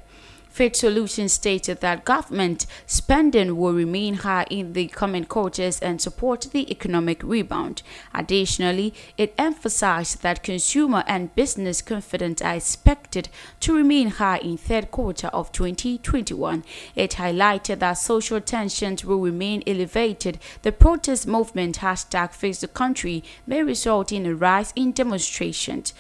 Fitch 0.55 0.77
Solutions 0.77 1.33
stated 1.33 1.81
that 1.81 2.05
government 2.05 2.67
spending 2.87 3.57
will 3.57 3.73
remain 3.73 4.15
high 4.15 4.47
in 4.49 4.73
the 4.73 4.87
coming 4.87 5.25
quarters 5.25 5.81
and 5.81 6.01
support 6.01 6.43
the 6.53 6.71
economic 6.71 7.25
rebound. 7.25 7.83
Additionally, 8.15 8.95
it 9.19 9.35
emphasized 9.37 10.23
that 10.23 10.45
consumer 10.45 11.03
and 11.09 11.35
business 11.35 11.83
confidence 11.83 12.41
are 12.41 12.55
expected 12.55 13.29
to 13.59 13.75
remain 13.75 14.11
high 14.11 14.39
in 14.39 14.57
third 14.57 14.93
quarter 14.93 15.27
of 15.33 15.51
2021. 15.51 16.63
It 16.95 17.11
highlighted 17.15 17.81
that 17.81 17.95
social 17.95 18.41
tensions 18.41 19.05
will 19.05 19.19
remain 19.19 19.65
elevated. 19.67 20.39
The 20.63 20.71
protest 20.71 21.27
movement 21.27 21.79
hashtag 21.79 22.33
Fix 22.33 22.61
the 22.61 22.69
Country 22.69 23.25
may 23.45 23.65
result 23.65 24.13
in 24.13 24.25
a 24.25 24.37
rise 24.37 24.73
in 24.77 24.93
demonstrations. 24.93 25.95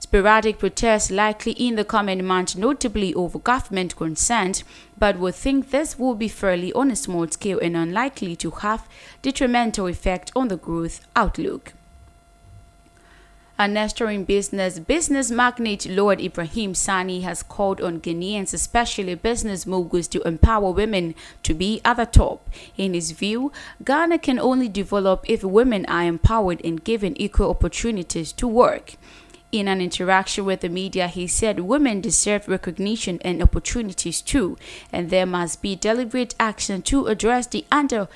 Sporadic 0.00 0.58
protests 0.58 1.10
likely 1.10 1.52
in 1.52 1.76
the 1.76 1.84
coming 1.84 2.24
months, 2.24 2.56
notably 2.56 3.12
over 3.12 3.38
government 3.38 3.94
consent, 3.96 4.64
but 4.98 5.18
would 5.18 5.34
think 5.34 5.70
this 5.70 5.98
will 5.98 6.14
be 6.14 6.26
fairly 6.26 6.72
on 6.72 6.90
a 6.90 6.96
small 6.96 7.28
scale 7.28 7.58
and 7.60 7.76
unlikely 7.76 8.34
to 8.34 8.50
have 8.50 8.88
detrimental 9.20 9.86
effect 9.86 10.32
on 10.34 10.48
the 10.48 10.56
growth 10.56 11.06
outlook. 11.14 11.74
A 13.58 13.68
nurturing 13.68 14.24
business, 14.24 14.78
business 14.78 15.30
magnate 15.30 15.86
Lord 15.86 16.18
Ibrahim 16.18 16.74
Sani 16.74 17.20
has 17.20 17.42
called 17.42 17.82
on 17.82 18.00
Ghanaians, 18.00 18.54
especially 18.54 19.14
business 19.16 19.66
moguls, 19.66 20.08
to 20.08 20.26
empower 20.26 20.70
women 20.70 21.14
to 21.42 21.52
be 21.52 21.82
at 21.84 21.98
the 21.98 22.06
top. 22.06 22.48
In 22.78 22.94
his 22.94 23.10
view, 23.10 23.52
Ghana 23.84 24.20
can 24.20 24.38
only 24.38 24.70
develop 24.70 25.26
if 25.28 25.44
women 25.44 25.84
are 25.84 26.04
empowered 26.04 26.64
and 26.64 26.82
given 26.82 27.20
equal 27.20 27.50
opportunities 27.50 28.32
to 28.32 28.48
work. 28.48 28.94
In 29.52 29.66
an 29.66 29.80
interaction 29.80 30.44
with 30.44 30.60
the 30.60 30.68
media, 30.68 31.08
he 31.08 31.26
said 31.26 31.60
women 31.60 32.00
deserve 32.00 32.46
recognition 32.46 33.18
and 33.22 33.42
opportunities 33.42 34.22
too, 34.22 34.56
and 34.92 35.10
there 35.10 35.26
must 35.26 35.60
be 35.60 35.74
deliberate 35.74 36.36
action 36.38 36.82
to 36.82 37.06
address 37.06 37.48
the 37.48 37.64
under 37.72 38.06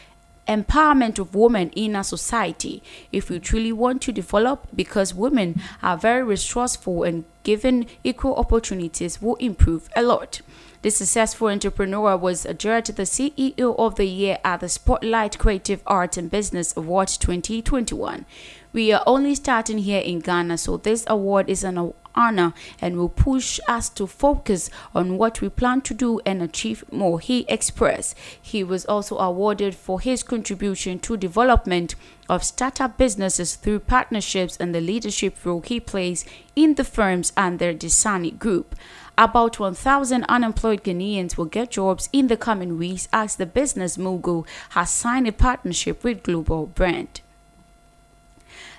empowerment 0.47 1.19
of 1.19 1.35
women 1.35 1.71
in 1.71 1.97
our 1.97 2.05
society 2.05 2.83
if 3.11 3.31
we 3.31 3.41
truly 3.41 3.73
want 3.73 4.03
to 4.03 4.13
develop 4.13 4.69
because 4.75 5.15
women 5.15 5.61
are 5.83 5.97
very 5.97 6.23
resourceful 6.23 7.03
and 7.03 7.25
given 7.43 7.87
equal 8.05 8.35
opportunities 8.37 9.23
will 9.23 9.37
improve 9.37 9.89
a 9.97 10.03
lot 10.03 10.43
the 10.85 10.91
successful 10.91 11.49
entrepreneur 11.49 12.15
was 12.15 12.45
adjudged 12.45 12.95
the 12.97 13.05
CEO 13.05 13.75
of 13.79 13.95
the 13.95 14.05
Year 14.05 14.37
at 14.45 14.61
the 14.61 14.69
Spotlight 14.69 15.39
Creative 15.39 15.81
Arts 15.87 16.19
and 16.19 16.31
Business 16.31 16.77
Award 16.77 17.09
2021. 17.09 18.27
We 18.75 18.91
are 18.91 19.05
only 19.07 19.37
starting 19.37 19.79
here 19.79 20.01
in 20.01 20.19
Ghana, 20.19 20.59
so 20.59 20.79
this 20.79 21.05
award 21.07 21.49
is 21.49 21.63
an 21.63 21.93
honor 22.17 22.55
and 22.81 22.97
will 22.97 23.09
push 23.09 23.61
us 23.69 23.89
to 23.91 24.09
focus 24.09 24.69
on 24.93 25.17
what 25.17 25.41
we 25.41 25.49
plan 25.49 25.81
to 25.83 25.95
do 25.95 26.21
and 26.27 26.43
achieve 26.43 26.83
more, 26.91 27.21
he 27.21 27.47
expressed. 27.49 28.17
He 28.43 28.65
was 28.65 28.85
also 28.85 29.17
awarded 29.19 29.77
for 29.77 30.01
his 30.01 30.25
contribution 30.25 30.99
to 31.01 31.17
development 31.17 31.95
of 32.29 32.43
startup 32.43 32.99
businesses 32.99 33.55
through 33.55 33.79
partnerships 33.79 34.57
and 34.57 34.75
the 34.75 34.81
leadership 34.81 35.37
role 35.45 35.61
he 35.61 35.79
plays 35.79 36.25
in 36.57 36.75
the 36.75 36.83
firms 36.83 37.33
and 37.37 37.61
their 37.61 37.75
Desani 37.75 38.37
group. 38.37 38.75
About 39.17 39.61
1,000 39.61 40.25
unemployed 40.25 40.83
Ghanaians 40.83 41.37
will 41.37 41.45
get 41.45 41.71
jobs 41.71 42.09
in 42.13 42.27
the 42.27 42.37
coming 42.37 42.77
weeks 42.77 43.07
as 43.13 43.37
the 43.37 43.47
business 43.47 43.97
mogul 43.97 44.49
has 44.71 44.91
signed 44.91 45.29
a 45.29 45.33
partnership 45.33 46.03
with 46.03 46.25
Global 46.25 46.67
Brand. 46.67 47.21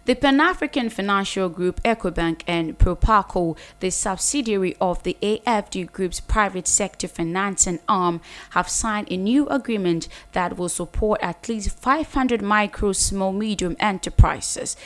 The 0.05 0.13
Pan 0.13 0.39
African 0.39 0.91
Financial 0.91 1.49
Group, 1.49 1.81
Ecobank, 1.81 2.41
and 2.45 2.77
Proparco, 2.77 3.57
the 3.79 3.89
subsidiary 3.89 4.75
of 4.79 5.01
the 5.01 5.17
AFD 5.19 5.91
Group's 5.91 6.19
private 6.19 6.67
sector 6.67 7.07
financing 7.07 7.79
arm, 7.89 8.21
have 8.51 8.69
signed 8.69 9.07
a 9.09 9.17
new 9.17 9.47
agreement 9.47 10.07
that 10.33 10.57
will 10.59 10.69
support 10.69 11.19
at 11.23 11.49
least 11.49 11.71
500 11.79 12.43
micro, 12.43 12.91
small, 12.91 13.31
medium 13.31 13.75
enterprises. 13.79 14.77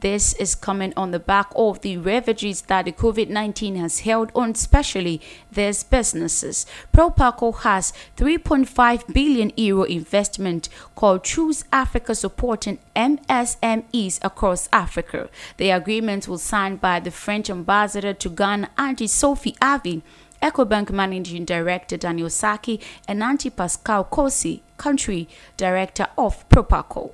This 0.00 0.32
is 0.34 0.54
coming 0.54 0.92
on 0.96 1.10
the 1.10 1.18
back 1.18 1.48
of 1.56 1.80
the 1.80 1.96
ravages 1.96 2.62
that 2.62 2.84
the 2.84 2.92
COVID 2.92 3.30
19 3.30 3.74
has 3.74 4.00
held 4.00 4.30
on, 4.32 4.50
especially 4.50 5.20
these 5.50 5.82
businesses. 5.82 6.66
Proparco 6.94 7.52
has 7.62 7.92
3.5 8.16 9.12
billion 9.12 9.52
euro 9.56 9.82
investment 9.82 10.68
called 10.94 11.24
Choose 11.24 11.64
Africa 11.72 12.14
supporting 12.14 12.78
MSMEs 12.94 14.20
across 14.22 14.68
Africa. 14.72 15.28
The 15.56 15.70
agreement 15.70 16.28
was 16.28 16.44
signed 16.44 16.80
by 16.80 17.00
the 17.00 17.10
French 17.10 17.50
ambassador 17.50 18.14
to 18.14 18.28
Ghana, 18.28 18.70
Anne-Sophie 18.78 19.56
Avé. 19.60 20.02
EcoBank 20.40 20.90
Managing 20.90 21.44
Director 21.44 21.96
Daniel 21.96 22.28
Sackey 22.28 22.80
and 23.08 23.20
Auntie 23.24 23.50
Pascal 23.50 24.04
Kosi, 24.04 24.60
Country 24.76 25.28
Director 25.56 26.06
of 26.16 26.48
Proparco. 26.48 27.10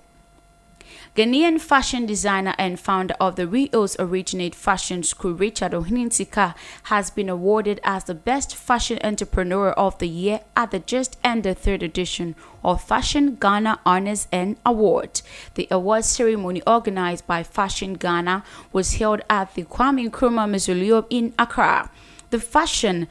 Ghanaian 1.15 1.61
fashion 1.61 2.07
designer 2.07 2.57
and 2.59 2.81
founder 2.81 3.15
of 3.21 3.37
the 3.37 3.47
Rios 3.47 3.95
Originate 4.01 4.53
Fashion 4.53 5.05
School, 5.05 5.35
Richard 5.35 5.71
Ohininsika, 5.71 6.57
has 6.85 7.09
been 7.09 7.29
awarded 7.29 7.81
as 7.85 8.03
the 8.03 8.17
Best 8.17 8.57
Fashion 8.57 8.99
Entrepreneur 9.05 9.71
of 9.71 9.97
the 9.99 10.09
Year 10.09 10.41
at 10.57 10.73
the 10.73 10.81
just 10.81 11.17
ended 11.23 11.59
third 11.59 11.85
edition 11.85 12.35
of 12.65 12.83
Fashion 12.83 13.37
Ghana 13.37 13.79
Honors 13.87 14.27
and 14.33 14.57
Award. 14.67 15.23
The 15.55 15.69
award 15.71 16.05
ceremony 16.05 16.63
organized 16.67 17.29
by 17.29 17.45
Fashion 17.45 17.95
Ghana 17.95 18.43
was 18.73 18.95
held 18.95 19.21
at 19.31 19.55
the 19.55 19.63
Kwame 19.63 20.11
Nkrumah 20.11 20.51
Mausoleum 20.51 21.07
in 21.11 21.33
Accra. 21.39 21.91
The 22.31 22.41
fashion 22.41 23.07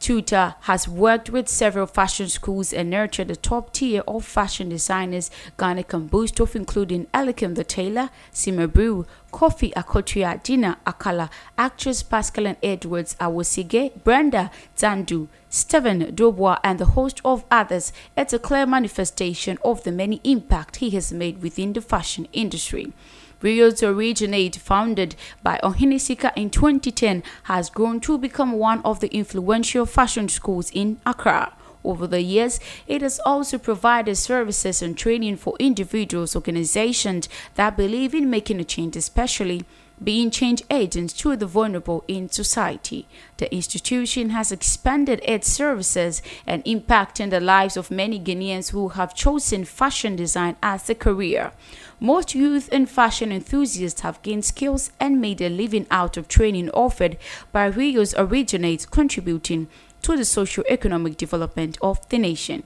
Tutor 0.00 0.54
has 0.62 0.88
worked 0.88 1.28
with 1.28 1.46
several 1.46 1.86
fashion 1.86 2.26
schools 2.30 2.72
and 2.72 2.88
nurtured 2.88 3.28
the 3.28 3.36
top 3.36 3.74
tier 3.74 4.02
of 4.08 4.24
fashion 4.24 4.70
designers 4.70 5.30
Ghana 5.58 5.84
can 5.84 6.06
boast 6.06 6.40
of, 6.40 6.56
including 6.56 7.04
Elikem 7.12 7.54
the 7.54 7.64
Tailor, 7.64 8.08
Sima 8.32 8.72
Brew, 8.72 9.06
Kofi 9.30 9.74
Akotua, 9.74 10.42
Dina 10.42 10.78
Akala, 10.86 11.28
actress 11.58 12.02
Pascaline 12.02 12.56
Edwards 12.62 13.14
Awosige, 13.20 14.02
Brenda 14.02 14.50
Zandu, 14.74 15.28
Stephen 15.50 16.14
Dubois, 16.14 16.58
and 16.64 16.78
the 16.78 16.86
host 16.86 17.20
of 17.22 17.44
others. 17.50 17.92
It's 18.16 18.32
a 18.32 18.38
clear 18.38 18.64
manifestation 18.64 19.58
of 19.62 19.84
the 19.84 19.92
many 19.92 20.22
impact 20.24 20.76
he 20.76 20.88
has 20.90 21.12
made 21.12 21.42
within 21.42 21.74
the 21.74 21.82
fashion 21.82 22.26
industry. 22.32 22.94
Rios 23.42 23.82
Originate, 23.82 24.56
founded 24.56 25.16
by 25.42 25.58
Ohininsika 25.62 26.32
in 26.36 26.50
2010, 26.50 27.22
has 27.44 27.70
grown 27.70 27.98
to 28.00 28.18
become 28.18 28.52
one 28.52 28.82
of 28.82 29.00
the 29.00 29.08
influential 29.14 29.86
fashion 29.86 30.28
schools 30.28 30.70
in 30.72 31.00
Accra. 31.06 31.54
Over 31.82 32.06
the 32.06 32.20
years, 32.20 32.60
it 32.86 33.00
has 33.00 33.18
also 33.24 33.56
provided 33.56 34.16
services 34.16 34.82
and 34.82 34.98
training 34.98 35.36
for 35.36 35.56
individuals, 35.58 36.36
organizations 36.36 37.28
that 37.54 37.76
believe 37.76 38.14
in 38.14 38.28
making 38.28 38.60
a 38.60 38.64
change, 38.64 38.96
especially 38.96 39.64
being 40.02 40.30
change 40.30 40.62
agents 40.70 41.12
to 41.12 41.36
the 41.36 41.46
vulnerable 41.46 42.04
in 42.08 42.28
society. 42.28 43.06
The 43.36 43.52
institution 43.54 44.30
has 44.30 44.50
expanded 44.50 45.20
its 45.24 45.48
services 45.48 46.22
and 46.46 46.64
impacting 46.64 47.30
the 47.30 47.40
lives 47.40 47.76
of 47.76 47.90
many 47.90 48.18
Ghanaians 48.18 48.70
who 48.70 48.90
have 48.90 49.14
chosen 49.14 49.64
fashion 49.64 50.16
design 50.16 50.56
as 50.62 50.88
a 50.88 50.94
career. 50.94 51.52
Most 52.00 52.34
youth 52.34 52.68
and 52.72 52.88
fashion 52.88 53.30
enthusiasts 53.30 54.00
have 54.00 54.22
gained 54.22 54.44
skills 54.46 54.90
and 54.98 55.20
made 55.20 55.42
a 55.42 55.50
living 55.50 55.86
out 55.90 56.16
of 56.16 56.28
training 56.28 56.70
offered 56.70 57.18
by 57.52 57.66
Rios 57.66 58.14
Originates, 58.16 58.86
contributing 58.86 59.68
to 60.02 60.16
the 60.16 60.24
socio-economic 60.24 61.18
development 61.18 61.76
of 61.82 62.08
the 62.08 62.18
nation. 62.18 62.62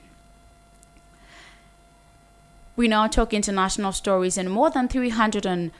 We 2.77 2.89
now 2.89 3.07
talk 3.07 3.33
international 3.33 3.93
stories 3.93 4.39
and 4.39 4.51
more 4.51 4.71
than 4.71 4.89
300 4.89 5.73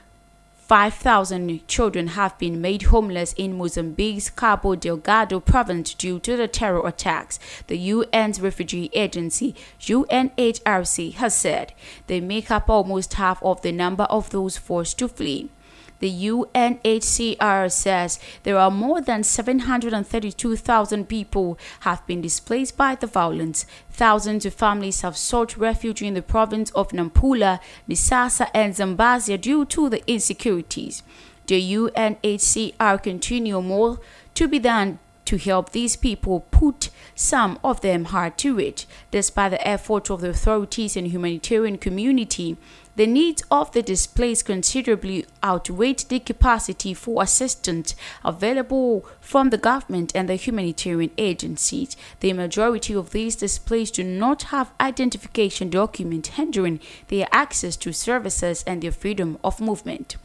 5,000 0.67 1.67
children 1.67 2.07
have 2.07 2.35
been 2.39 2.59
made 2.59 2.83
homeless 2.83 3.33
in 3.33 3.55
Mozambique's 3.55 4.31
Cabo 4.31 4.73
Delgado 4.73 5.39
province 5.39 5.93
due 5.93 6.17
to 6.21 6.35
the 6.35 6.47
terror 6.47 6.87
attacks, 6.87 7.37
the 7.67 7.91
UN's 7.91 8.41
refugee 8.41 8.89
agency, 8.93 9.53
UNHRC, 9.79 11.13
has 11.13 11.35
said. 11.35 11.73
They 12.07 12.19
make 12.19 12.49
up 12.49 12.67
almost 12.67 13.13
half 13.13 13.43
of 13.43 13.61
the 13.61 13.71
number 13.71 14.05
of 14.05 14.31
those 14.31 14.57
forced 14.57 14.97
to 14.97 15.07
flee. 15.07 15.51
The 15.99 16.11
UNHCR 16.11 17.71
says 17.71 18.19
there 18.43 18.57
are 18.57 18.71
more 18.71 19.01
than 19.01 19.23
732,000 19.23 21.07
people 21.07 21.57
have 21.81 22.05
been 22.05 22.21
displaced 22.21 22.77
by 22.77 22.95
the 22.95 23.07
violence. 23.07 23.65
Thousands 23.91 24.45
of 24.45 24.53
families 24.53 25.01
have 25.01 25.17
sought 25.17 25.57
refuge 25.57 26.01
in 26.01 26.13
the 26.13 26.21
province 26.21 26.71
of 26.71 26.89
Nampula, 26.89 27.59
Niassa, 27.89 28.49
and 28.53 28.73
Zambezia 28.73 29.39
due 29.39 29.65
to 29.65 29.89
the 29.89 30.05
insecurities. 30.07 31.01
The 31.47 31.61
UNHCR 31.75 33.01
continue 33.01 33.61
more 33.61 33.99
to 34.33 34.47
be 34.47 34.59
done 34.59 34.99
to 35.25 35.37
help 35.37 35.71
these 35.71 35.95
people 35.95 36.41
put 36.51 36.89
some 37.15 37.59
of 37.63 37.81
them 37.81 38.05
hard 38.05 38.37
to 38.37 38.55
reach. 38.55 38.85
Despite 39.11 39.51
the 39.51 39.67
efforts 39.67 40.09
of 40.09 40.21
the 40.21 40.29
authorities 40.29 40.95
and 40.95 41.07
humanitarian 41.07 41.77
community, 41.77 42.57
the 42.95 43.07
needs 43.07 43.43
of 43.51 43.71
the 43.71 43.81
displaced 43.81 44.45
considerably 44.45 45.25
outweigh 45.43 45.93
the 45.93 46.19
capacity 46.19 46.93
for 46.93 47.21
assistance 47.21 47.95
available 48.23 49.05
from 49.19 49.49
the 49.49 49.57
government 49.57 50.11
and 50.15 50.29
the 50.29 50.35
humanitarian 50.35 51.11
agencies. 51.17 51.97
The 52.21 52.33
majority 52.33 52.93
of 52.95 53.11
these 53.11 53.35
displaced 53.35 53.95
do 53.95 54.03
not 54.03 54.43
have 54.43 54.71
identification 54.79 55.69
documents 55.69 56.29
hindering 56.29 56.79
their 57.07 57.27
access 57.31 57.75
to 57.77 57.91
services 57.91 58.63
and 58.65 58.81
their 58.81 58.91
freedom 58.91 59.37
of 59.43 59.59
movement. 59.59 60.15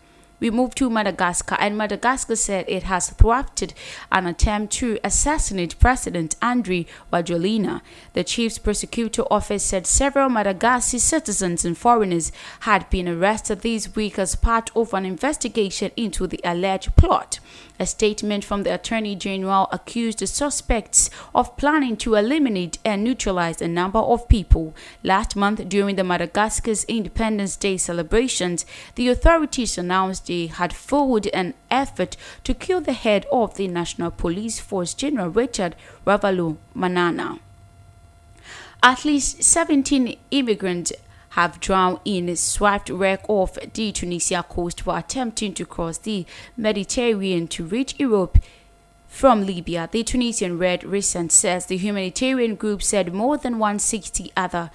We 0.41 0.51
moved 0.51 0.79
to 0.79 0.89
Madagascar, 0.89 1.57
and 1.61 1.77
Madagascar 1.77 2.35
said 2.35 2.65
it 2.67 2.85
has 2.85 3.11
thwarted 3.11 3.75
an 4.11 4.27
attempt 4.27 4.73
to 4.75 4.99
assassinate 5.05 5.79
President 5.79 6.35
Andry 6.41 6.87
Rajoelina. 7.13 7.83
The 8.15 8.25
chief's 8.25 8.59
prosecutor 8.59 9.23
office 9.31 9.63
said 9.63 9.87
several 9.87 10.31
Madagascar 10.31 10.99
citizens 10.99 11.67
and 11.67 11.77
foreigners 11.77 12.33
had 12.61 12.89
been 12.89 13.07
arrested 13.07 13.61
this 13.61 13.95
week 13.95 14.19
as 14.19 14.35
part 14.35 14.71
of 14.75 14.95
an 14.95 15.05
investigation 15.05 15.91
into 15.95 16.27
the 16.27 16.41
alleged 16.43 16.97
plot. 16.97 17.39
A 17.81 17.87
statement 17.87 18.45
from 18.45 18.63
the 18.63 18.75
Attorney 18.75 19.17
General 19.17 19.67
accused 19.73 20.19
the 20.19 20.27
suspects 20.27 21.09
of 21.35 21.57
planning 21.57 21.97
to 21.97 22.15
eliminate 22.15 22.77
and 22.85 23.03
neutralize 23.03 23.63
a 23.63 23.69
number 23.69 23.99
of 23.99 24.29
people. 24.29 24.75
Last 25.03 25.35
month, 25.35 25.67
during 25.67 25.97
the 25.97 26.05
Madagascar's 26.05 26.85
Independence 26.85 27.57
Day 27.57 27.79
celebrations, 27.79 28.67
the 28.97 29.09
authorities 29.09 29.79
announced 29.79 30.27
they 30.27 30.49
had 30.49 30.75
forwarded 30.75 31.33
an 31.33 31.55
effort 31.71 32.19
to 32.45 32.53
kill 32.53 32.83
the 32.83 32.93
head 32.93 33.25
of 33.33 33.55
the 33.55 33.67
National 33.67 34.11
Police 34.11 34.61
Force, 34.61 34.93
General 34.93 35.31
Richard 35.31 35.75
Ravalomanana. 36.07 37.39
At 38.83 39.07
least 39.07 39.43
17 39.43 40.19
immigrants 40.31 40.93
have 41.31 41.61
drowned 41.61 42.01
in 42.05 42.29
a 42.29 42.37
swift 42.37 42.91
wreck 42.91 43.25
off 43.29 43.57
the 43.75 43.93
Tunisia 43.93 44.45
coast 44.49 44.85
while 44.87 44.99
attempting 44.99 45.55
to 45.55 45.65
cross 45.65 45.99
the 45.99 46.27
Mediterranean 46.57 47.47
to 47.49 47.65
reach 47.65 47.95
Europe 47.99 48.39
from 49.07 49.45
Libya. 49.45 49.89
The 49.91 50.05
Tunisian 50.05 50.59
Red 50.59 50.83
Crescent 50.83 51.33
says 51.33 51.67
the 51.67 51.77
humanitarian 51.77 52.55
group 52.55 52.83
said 52.83 53.13
more 53.13 53.37
than 53.37 53.59
160 53.59 54.33
other 54.37 54.71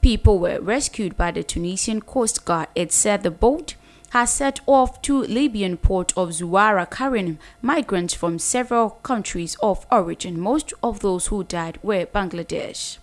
people 0.00 0.38
were 0.38 0.60
rescued 0.60 1.16
by 1.16 1.30
the 1.30 1.42
Tunisian 1.42 2.00
Coast 2.00 2.44
Guard. 2.44 2.68
It 2.74 2.92
said 2.92 3.22
the 3.22 3.30
boat 3.30 3.74
has 4.10 4.32
set 4.32 4.60
off 4.66 5.00
to 5.02 5.22
Libyan 5.22 5.76
port 5.76 6.12
of 6.16 6.30
Zuwara 6.30 6.88
carrying 6.90 7.38
migrants 7.62 8.12
from 8.14 8.38
several 8.38 8.90
countries 8.90 9.56
of 9.62 9.86
origin. 9.90 10.40
Most 10.40 10.72
of 10.82 11.00
those 11.00 11.28
who 11.28 11.44
died 11.44 11.78
were 11.82 12.06
Bangladesh. 12.06 12.98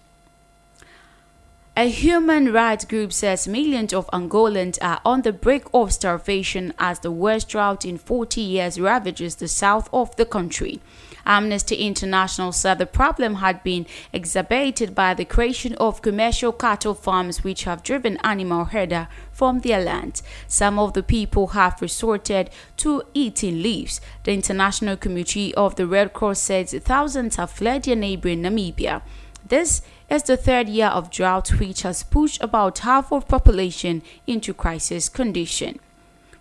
A 1.80 1.92
human 1.92 2.52
rights 2.52 2.86
group 2.86 3.14
says 3.14 3.48
millions 3.48 3.94
of 3.94 4.08
Angolans 4.08 4.80
are 4.82 5.00
on 5.06 5.22
the 5.22 5.32
brink 5.32 5.66
of 5.76 5.94
starvation 5.94 6.74
as 6.80 7.02
the 7.02 7.12
worst 7.12 7.50
drought 7.50 7.86
in 7.86 8.00
40 8.00 8.42
years 8.42 8.80
ravages 8.80 9.36
the 9.36 9.48
south 9.48 9.88
of 9.94 10.16
the 10.16 10.26
country. 10.26 10.82
Amnesty 11.24 11.76
International 11.76 12.52
said 12.52 12.80
the 12.80 12.88
problem 12.88 13.36
had 13.36 13.62
been 13.62 13.86
exacerbated 14.12 14.96
by 14.96 15.14
the 15.14 15.24
creation 15.24 15.76
of 15.76 16.02
commercial 16.02 16.52
cattle 16.52 16.96
farms 16.96 17.44
which 17.44 17.66
have 17.66 17.84
driven 17.84 18.18
animal 18.24 18.66
herder 18.66 19.08
from 19.32 19.60
their 19.60 19.80
land. 19.80 20.24
Some 20.48 20.80
of 20.80 20.94
the 20.94 21.04
people 21.04 21.50
have 21.50 21.80
resorted 21.80 22.50
to 22.78 23.04
eating 23.14 23.62
leaves. 23.62 24.02
The 24.24 24.34
International 24.34 24.98
Committee 24.98 25.54
of 25.54 25.76
the 25.76 25.86
Red 25.86 26.14
Cross 26.14 26.40
says 26.40 26.74
thousands 26.74 27.36
have 27.36 27.52
fled 27.52 27.84
their 27.84 27.96
neighboring 27.96 28.42
Namibia. 28.42 29.04
This 29.48 29.84
is 30.10 30.24
the 30.24 30.38
third 30.38 30.70
year 30.70 30.88
of 30.88 31.12
drought 31.12 31.60
which 31.60 31.82
has 31.82 32.04
pushed 32.04 32.42
about 32.42 32.80
half 32.80 33.12
of 33.12 33.28
population 33.28 34.02
into 34.26 34.54
crisis 34.54 35.10
condition. 35.10 35.80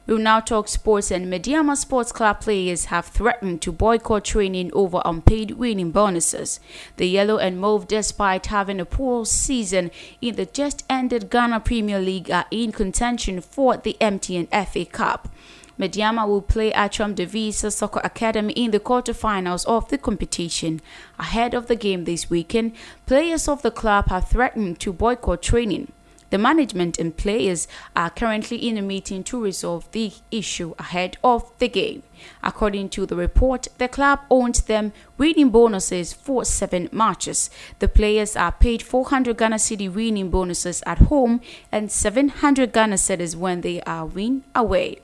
We 0.07 0.15
will 0.15 0.23
now 0.23 0.39
talk 0.39 0.69
sports 0.69 1.11
and 1.11 1.27
Medeama 1.27 1.77
Sports 1.77 2.13
Club 2.13 2.41
players 2.41 2.87
have 2.87 3.07
threatened 3.07 3.61
to 3.63 3.73
boycott 3.73 4.25
training 4.25 4.71
over 4.73 5.03
unpaid 5.05 5.53
winning 5.53 5.91
bonuses. 5.91 6.61
The 6.97 7.09
Yellow 7.09 7.39
and 7.39 7.59
Mauve, 7.61 7.89
despite 7.89 8.47
having 8.47 8.79
a 8.79 8.85
poor 8.85 9.27
season 9.27 9.91
in 10.21 10.37
the 10.37 10.47
just 10.47 10.85
ended 10.89 11.29
Ghana 11.29 11.59
Premier 11.59 11.99
League, 11.99 12.31
are 12.31 12.47
in 12.53 12.71
contention 12.71 13.41
for 13.41 13.79
the 13.79 13.97
MTN 14.01 14.47
FA 14.69 14.85
Cup. 14.85 15.29
Medeama 15.79 16.27
will 16.27 16.41
play 16.41 16.73
Attram 16.73 17.15
De 17.15 17.27
Visser 17.27 17.71
Soccer 17.71 18.01
Academy 18.03 18.53
in 18.55 18.71
the 18.71 18.81
quarterfinals 18.81 19.67
of 19.67 19.89
the 19.89 19.99
competition. 19.99 20.81
Ahead 21.19 21.53
of 21.53 21.67
the 21.67 21.77
game 21.77 22.05
this 22.05 22.31
weekend, 22.31 22.73
players 23.05 23.47
of 23.47 23.61
the 23.61 23.71
club 23.71 24.09
have 24.09 24.29
threatened 24.29 24.81
to 24.81 24.93
boycott 24.93 25.43
training. 25.43 25.93
The 26.31 26.39
management 26.39 26.99
and 26.99 27.17
players 27.17 27.69
are 27.95 28.11
currently 28.11 28.57
in 28.57 28.77
a 28.77 28.83
meeting 28.83 29.23
to 29.25 29.41
resolve 29.41 29.89
the 29.93 30.13
issue 30.31 30.75
ahead 30.79 31.19
of 31.23 31.53
the 31.59 31.69
game. 31.69 32.03
According 32.43 32.89
to 32.91 33.07
the 33.07 33.15
report, 33.15 33.69
the 33.79 33.87
club 33.87 34.21
owns 34.29 34.63
them 34.63 34.93
winning 35.19 35.51
bonuses 35.51 36.13
for 36.13 36.45
seven 36.45 36.89
matches. 36.91 37.49
The 37.79 37.87
players 37.87 38.35
are 38.35 38.51
paid 38.51 38.83
400 38.83 39.37
Ghana 39.37 39.57
Cedi 39.57 39.93
winning 39.93 40.31
bonuses 40.31 40.83
at 40.85 40.99
home 40.99 41.43
and 41.71 41.93
700 41.93 42.73
Ghana 42.73 42.97
Cedis 42.97 43.37
when 43.37 43.61
they 43.61 43.81
are 43.83 44.07
win 44.07 44.43
away 44.55 45.01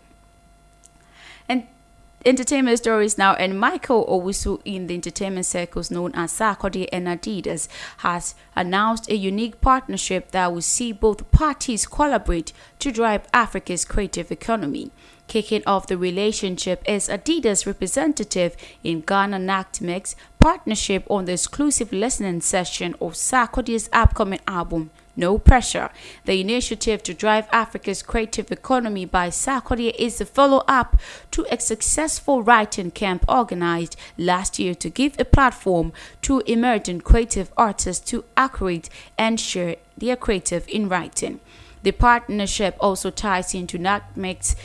entertainment 2.24 2.78
stories 2.78 3.18
now, 3.18 3.35
and 3.35 3.58
Michael 3.58 4.06
Owusu 4.06 4.61
in 4.64 4.87
the 4.87 4.94
entertainment 4.94 5.46
circles 5.46 5.90
known 5.90 6.12
as 6.14 6.32
Sarkodie 6.32 6.88
and 6.92 7.06
Adidas 7.06 7.68
has 7.98 8.35
announced 8.54 9.11
a 9.11 9.16
unique 9.16 9.61
partnership 9.61 10.30
that 10.30 10.52
will 10.52 10.61
see 10.61 10.92
both 10.92 11.30
parties 11.30 11.87
collaborate 11.87 12.52
to 12.78 12.92
drive 12.92 13.26
Africa's 13.32 13.85
creative 13.85 14.30
economy. 14.30 14.90
Kicking 15.28 15.62
off 15.66 15.87
the 15.87 15.96
relationship 15.96 16.82
is 16.87 17.08
Adidas 17.08 17.66
representative 17.66 18.56
in 18.82 19.00
Ghana 19.00 19.38
NACTMEX 19.38 20.14
partnership 20.38 21.04
on 21.08 21.24
the 21.24 21.32
exclusive 21.32 21.92
listening 21.92 22.40
session 22.40 22.94
of 23.00 23.14
Sarkodie's 23.14 23.88
upcoming 23.92 24.40
album 24.46 24.90
no 25.16 25.38
pressure. 25.38 25.90
The 26.25 26.40
initiative 26.40 27.03
to 27.05 27.14
drive 27.14 27.48
Africa's 27.53 28.03
creative 28.03 28.51
economy 28.51 29.05
by 29.05 29.29
Sarkodie 29.29 29.94
is 29.98 30.20
a 30.20 30.27
follow 30.27 30.64
up 30.66 30.98
to 31.33 31.46
a 31.51 31.61
successful 31.61 32.42
writing 32.42 32.90
camp 32.90 33.25
organized 33.29 33.96
last 34.16 34.59
year 34.59 34.75
to 34.77 34.88
give 34.88 35.18
a 35.18 35.25
platform 35.25 35.92
to 36.22 36.40
emerging 36.46 37.03
creative 37.03 37.53
artists 37.57 38.09
to 38.11 38.25
accurate 38.37 38.88
and 39.18 39.38
share 39.38 39.77
their 39.96 40.16
creative 40.16 40.66
in 40.68 40.88
writing. 40.88 41.40
The 41.83 41.92
partnership 41.92 42.77
also 42.81 43.11
ties 43.11 43.55
into 43.55 43.79
NACTMEX 43.79 44.57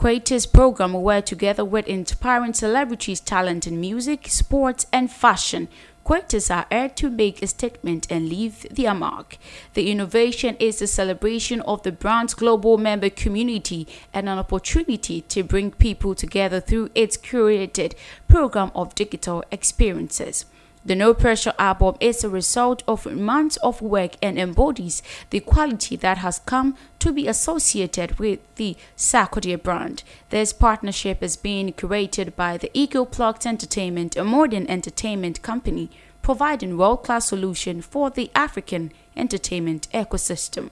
Creators 0.00 0.46
program 0.46 0.94
where 0.94 1.20
together 1.20 1.62
with 1.62 1.86
inspiring 1.86 2.54
celebrities, 2.54 3.20
talent 3.20 3.66
in 3.66 3.78
music, 3.78 4.28
sports, 4.28 4.86
and 4.94 5.12
fashion, 5.12 5.68
Creators 6.10 6.50
are 6.50 6.66
urged 6.72 6.96
to 6.96 7.08
make 7.08 7.40
a 7.40 7.46
statement 7.46 8.10
and 8.10 8.28
leave 8.28 8.66
their 8.68 8.92
mark. 8.92 9.38
The 9.74 9.92
innovation 9.92 10.56
is 10.58 10.82
a 10.82 10.88
celebration 10.88 11.60
of 11.60 11.84
the 11.84 11.92
brand's 11.92 12.34
global 12.34 12.78
member 12.78 13.10
community 13.10 13.86
and 14.12 14.28
an 14.28 14.36
opportunity 14.36 15.20
to 15.28 15.44
bring 15.44 15.70
people 15.70 16.16
together 16.16 16.58
through 16.58 16.90
its 16.96 17.16
curated 17.16 17.92
program 18.26 18.72
of 18.74 18.96
digital 18.96 19.44
experiences. 19.52 20.46
The 20.82 20.96
No 20.96 21.12
Pressure 21.12 21.52
album 21.58 21.96
is 22.00 22.24
a 22.24 22.30
result 22.30 22.82
of 22.88 23.04
months 23.04 23.58
of 23.58 23.82
work 23.82 24.12
and 24.22 24.38
embodies 24.38 25.02
the 25.28 25.40
quality 25.40 25.94
that 25.96 26.18
has 26.18 26.38
come 26.46 26.74
to 27.00 27.12
be 27.12 27.28
associated 27.28 28.18
with 28.18 28.38
the 28.54 28.78
Sarkodie 28.96 29.62
brand. 29.62 30.02
This 30.30 30.54
partnership 30.54 31.22
is 31.22 31.36
being 31.36 31.70
curated 31.74 32.34
by 32.34 32.56
the 32.56 32.70
Eco 32.72 33.04
Plugged 33.04 33.46
Entertainment, 33.46 34.16
a 34.16 34.24
modern 34.24 34.66
entertainment 34.68 35.42
company 35.42 35.90
providing 36.22 36.78
world-class 36.78 37.28
solution 37.28 37.82
for 37.82 38.08
the 38.08 38.30
African 38.34 38.90
entertainment 39.14 39.86
ecosystem. 39.92 40.70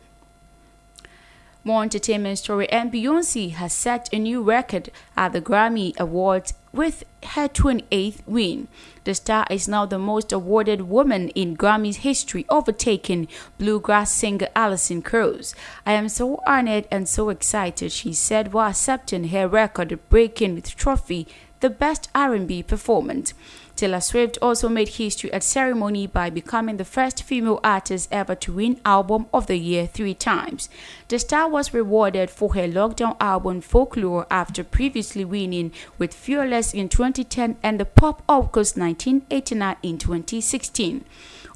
More 1.64 1.83
entertainment 1.83 2.38
story 2.38 2.66
and 2.71 2.90
Beyonce 2.90 3.51
has 3.51 3.75
set 3.75 4.09
a 4.11 4.18
new 4.18 4.42
record 4.42 4.90
at 5.18 5.35
the 5.35 5.42
Grammy 5.42 5.94
Awards 5.99 6.55
with 6.72 7.04
her 7.22 7.48
28th 7.48 8.20
win. 8.26 8.68
The 9.04 9.14
star 9.14 9.46
is 9.50 9.68
now 9.68 9.87
the 9.87 9.98
most 9.98 10.33
awarded 10.33 10.83
woman 10.83 11.28
in 11.31 11.54
Grammy's 11.54 11.98
history, 11.98 12.44
overtaking 12.50 13.28
bluegrass 13.59 14.12
singer 14.12 14.48
Alison 14.54 15.02
Krauss. 15.02 15.54
I 15.87 15.92
am 15.92 16.09
so 16.09 16.42
honored 16.46 16.87
and 16.90 17.09
so 17.09 17.31
excited, 17.31 17.92
she 17.92 18.12
said 18.12 18.52
while 18.52 18.70
accepting 18.70 19.28
her 19.28 19.48
record-breaking 19.48 20.61
trophy, 20.62 21.26
the 21.61 21.71
Best 21.71 22.09
R&B 22.14 22.62
Performance. 22.62 23.35
Taylor 23.79 24.01
Swift 24.01 24.38
also 24.42 24.68
made 24.68 24.88
history 24.88 25.33
at 25.33 25.44
ceremony 25.44 26.07
by 26.07 26.31
becoming 26.31 26.79
the 26.79 26.85
first 26.85 27.23
female 27.23 27.61
artist 27.62 28.09
ever 28.11 28.35
to 28.35 28.53
win 28.53 28.81
Album 28.85 29.27
of 29.33 29.47
the 29.47 29.57
Year 29.57 29.87
three 29.87 30.14
times. 30.14 30.68
The 31.07 31.18
star 31.21 31.49
was 31.49 31.73
rewarded 31.73 32.29
for 32.29 32.55
her 32.55 32.66
lockdown 32.66 33.16
album 33.21 33.61
Folklore 33.61 34.27
after 34.31 34.64
previously 34.64 35.25
winning 35.25 35.71
with 35.97 36.12
Fearless 36.12 36.75
in 36.75 36.88
2010 36.88 37.57
and 37.62 37.79
the 37.79 37.85
Pop 37.85 38.23
August 38.29 38.77
1989 38.77 39.77
in 39.85 39.99
2016. 39.99 41.05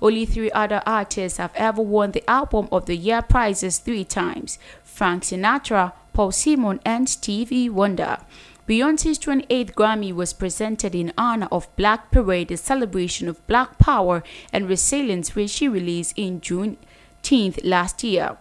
Only 0.00 0.24
three 0.24 0.50
other 0.52 0.82
artists 0.86 1.38
have 1.38 1.52
ever 1.56 1.82
won 1.82 2.12
the 2.12 2.28
Album 2.30 2.68
of 2.70 2.86
the 2.86 2.96
Year 2.96 3.22
prizes 3.22 3.78
three 3.78 4.04
times 4.04 4.58
Frank 4.84 5.24
Sinatra, 5.24 5.92
Paul 6.12 6.30
Simon, 6.30 6.80
and 6.84 7.08
Stevie 7.08 7.68
Wonder. 7.68 8.18
Beyonce's 8.68 9.18
28th 9.18 9.74
Grammy 9.74 10.14
was 10.14 10.32
presented 10.32 10.94
in 10.94 11.12
honor 11.18 11.48
of 11.50 11.74
Black 11.74 12.12
Parade, 12.12 12.52
a 12.52 12.56
celebration 12.56 13.28
of 13.28 13.44
Black 13.48 13.76
power 13.78 14.22
and 14.52 14.68
resilience, 14.68 15.34
which 15.34 15.50
she 15.50 15.66
released 15.66 16.14
in 16.16 16.40
June 16.40 16.76
10th 17.24 17.58
last 17.64 18.04
year. 18.04 18.36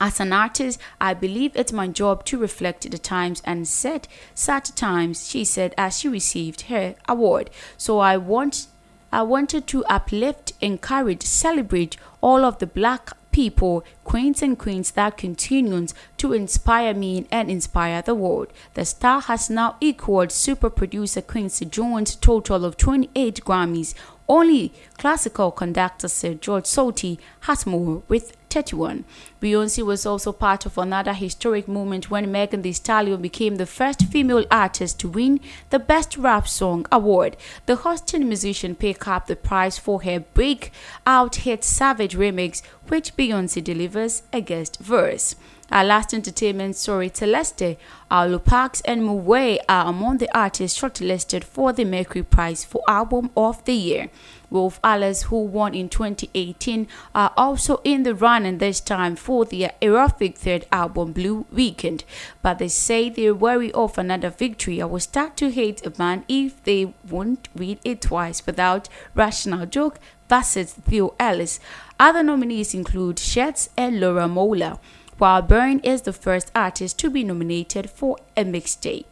As 0.00 0.18
an 0.18 0.32
artist, 0.32 0.80
I 1.00 1.14
believe 1.14 1.52
it's 1.54 1.72
my 1.72 1.86
job 1.86 2.24
to 2.24 2.38
reflect 2.38 2.90
the 2.90 2.98
times 2.98 3.40
and 3.44 3.68
set 3.68 4.08
such 4.34 4.74
times, 4.74 5.28
she 5.28 5.44
said 5.44 5.74
as 5.78 6.00
she 6.00 6.08
received 6.08 6.62
her 6.62 6.96
award. 7.08 7.48
So 7.78 8.00
I 8.00 8.16
want 8.16 8.66
I 9.12 9.22
wanted 9.22 9.68
to 9.68 9.84
uplift, 9.84 10.52
encourage, 10.60 11.22
celebrate 11.22 11.96
all 12.20 12.44
of 12.44 12.58
the 12.58 12.66
black 12.66 13.12
people, 13.36 13.84
queens 14.02 14.40
and 14.40 14.58
queens 14.58 14.92
that 14.92 15.18
continues 15.18 15.92
to 16.16 16.32
inspire 16.32 16.94
me 16.94 17.26
and 17.30 17.50
inspire 17.50 18.00
the 18.00 18.14
world. 18.14 18.50
The 18.72 18.86
star 18.86 19.20
has 19.20 19.50
now 19.50 19.76
equaled 19.78 20.32
super 20.32 20.70
producer 20.70 21.20
Quincy 21.20 21.66
Jones' 21.66 22.16
total 22.16 22.64
of 22.64 22.78
28 22.78 23.42
Grammys. 23.44 23.92
Only 24.28 24.72
classical 24.98 25.52
conductor 25.52 26.08
Sir 26.08 26.34
George 26.34 26.64
Solti 26.64 27.18
has 27.40 27.64
more 27.64 28.02
with 28.08 28.36
31. 28.50 29.04
Beyonce 29.40 29.84
was 29.84 30.06
also 30.06 30.32
part 30.32 30.66
of 30.66 30.78
another 30.78 31.12
historic 31.12 31.68
moment 31.68 32.10
when 32.10 32.32
Megan 32.32 32.62
Thee 32.62 32.72
Stallion 32.72 33.20
became 33.20 33.56
the 33.56 33.66
first 33.66 34.06
female 34.06 34.46
artist 34.50 34.98
to 35.00 35.08
win 35.08 35.40
the 35.70 35.78
Best 35.78 36.16
Rap 36.16 36.48
Song 36.48 36.86
award. 36.90 37.36
The 37.66 37.76
Houston 37.76 38.26
musician 38.26 38.74
picked 38.74 39.06
up 39.06 39.26
the 39.26 39.36
prize 39.36 39.78
for 39.78 40.02
her 40.02 40.20
breakout 40.20 41.36
hit 41.36 41.62
Savage 41.62 42.16
remix, 42.16 42.62
which 42.88 43.16
Beyonce 43.16 43.62
delivers 43.62 44.22
a 44.32 44.40
guest 44.40 44.78
verse. 44.80 45.36
Our 45.70 45.82
last 45.82 46.14
entertainment 46.14 46.76
story, 46.76 47.10
Celeste, 47.12 47.76
Arlo 48.08 48.38
Parks, 48.38 48.80
and 48.82 49.02
Mogwai 49.02 49.58
are 49.68 49.88
among 49.88 50.18
the 50.18 50.28
artists 50.36 50.80
shortlisted 50.80 51.42
for 51.42 51.72
the 51.72 51.84
Mercury 51.84 52.22
Prize 52.22 52.64
for 52.64 52.82
Album 52.86 53.30
of 53.36 53.64
the 53.64 53.74
Year. 53.74 54.08
Wolf 54.48 54.78
Alice, 54.84 55.24
who 55.24 55.42
won 55.42 55.74
in 55.74 55.88
2018, 55.88 56.86
are 57.16 57.32
also 57.36 57.80
in 57.82 58.04
the 58.04 58.14
running 58.14 58.58
this 58.58 58.78
time 58.78 59.16
for 59.16 59.44
their 59.44 59.72
erotic 59.80 60.36
third 60.36 60.66
album, 60.70 61.12
Blue 61.12 61.46
Weekend. 61.50 62.04
But 62.42 62.60
they 62.60 62.68
say 62.68 63.08
they're 63.08 63.34
wary 63.34 63.72
of 63.72 63.98
another 63.98 64.30
victory. 64.30 64.80
I 64.80 64.84
will 64.84 65.00
start 65.00 65.36
to 65.38 65.50
hate 65.50 65.84
a 65.84 65.92
man 65.98 66.24
if 66.28 66.62
they 66.62 66.94
won't 67.10 67.48
read 67.56 67.80
it 67.82 68.02
twice 68.02 68.46
without 68.46 68.88
rational 69.16 69.66
joke 69.66 69.98
versus 70.28 70.74
Theo 70.74 71.14
Ellis. 71.18 71.58
Other 71.98 72.22
nominees 72.22 72.72
include 72.72 73.16
Ghetts 73.16 73.68
and 73.76 73.98
Laura 73.98 74.28
Mvula 74.28 74.78
while 75.18 75.42
Berwyn 75.42 75.84
is 75.84 76.02
the 76.02 76.12
first 76.12 76.50
artist 76.54 76.98
to 76.98 77.10
be 77.10 77.24
nominated 77.24 77.90
for 77.90 78.18
a 78.36 78.44
mixtape. 78.44 79.04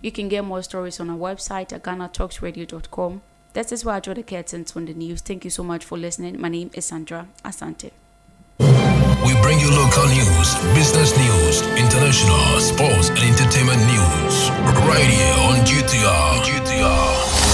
You 0.00 0.12
can 0.12 0.28
get 0.28 0.44
more 0.44 0.62
stories 0.62 1.00
on 1.00 1.10
our 1.10 1.16
website 1.16 1.72
at 1.72 1.82
GhanaTalksRadio.com. 1.82 3.22
This 3.52 3.72
is 3.72 3.84
where 3.84 3.96
I 3.96 4.00
draw 4.00 4.14
the 4.14 4.22
curtains 4.22 4.76
on 4.76 4.84
the 4.86 4.94
news. 4.94 5.20
Thank 5.20 5.44
you 5.44 5.50
so 5.50 5.62
much 5.62 5.84
for 5.84 5.98
listening. 5.98 6.40
My 6.40 6.48
name 6.48 6.70
is 6.74 6.84
Sandra 6.86 7.26
Asante. 7.44 7.90
We 8.58 9.32
bring 9.42 9.58
you 9.58 9.70
local 9.70 10.06
news, 10.06 10.54
business 10.74 11.16
news, 11.16 11.62
international, 11.76 12.60
sports, 12.60 13.08
and 13.10 13.18
entertainment 13.18 13.80
news 13.86 14.50
right 14.86 15.08
here 15.08 15.34
on 15.48 15.64
GTR. 15.66 17.45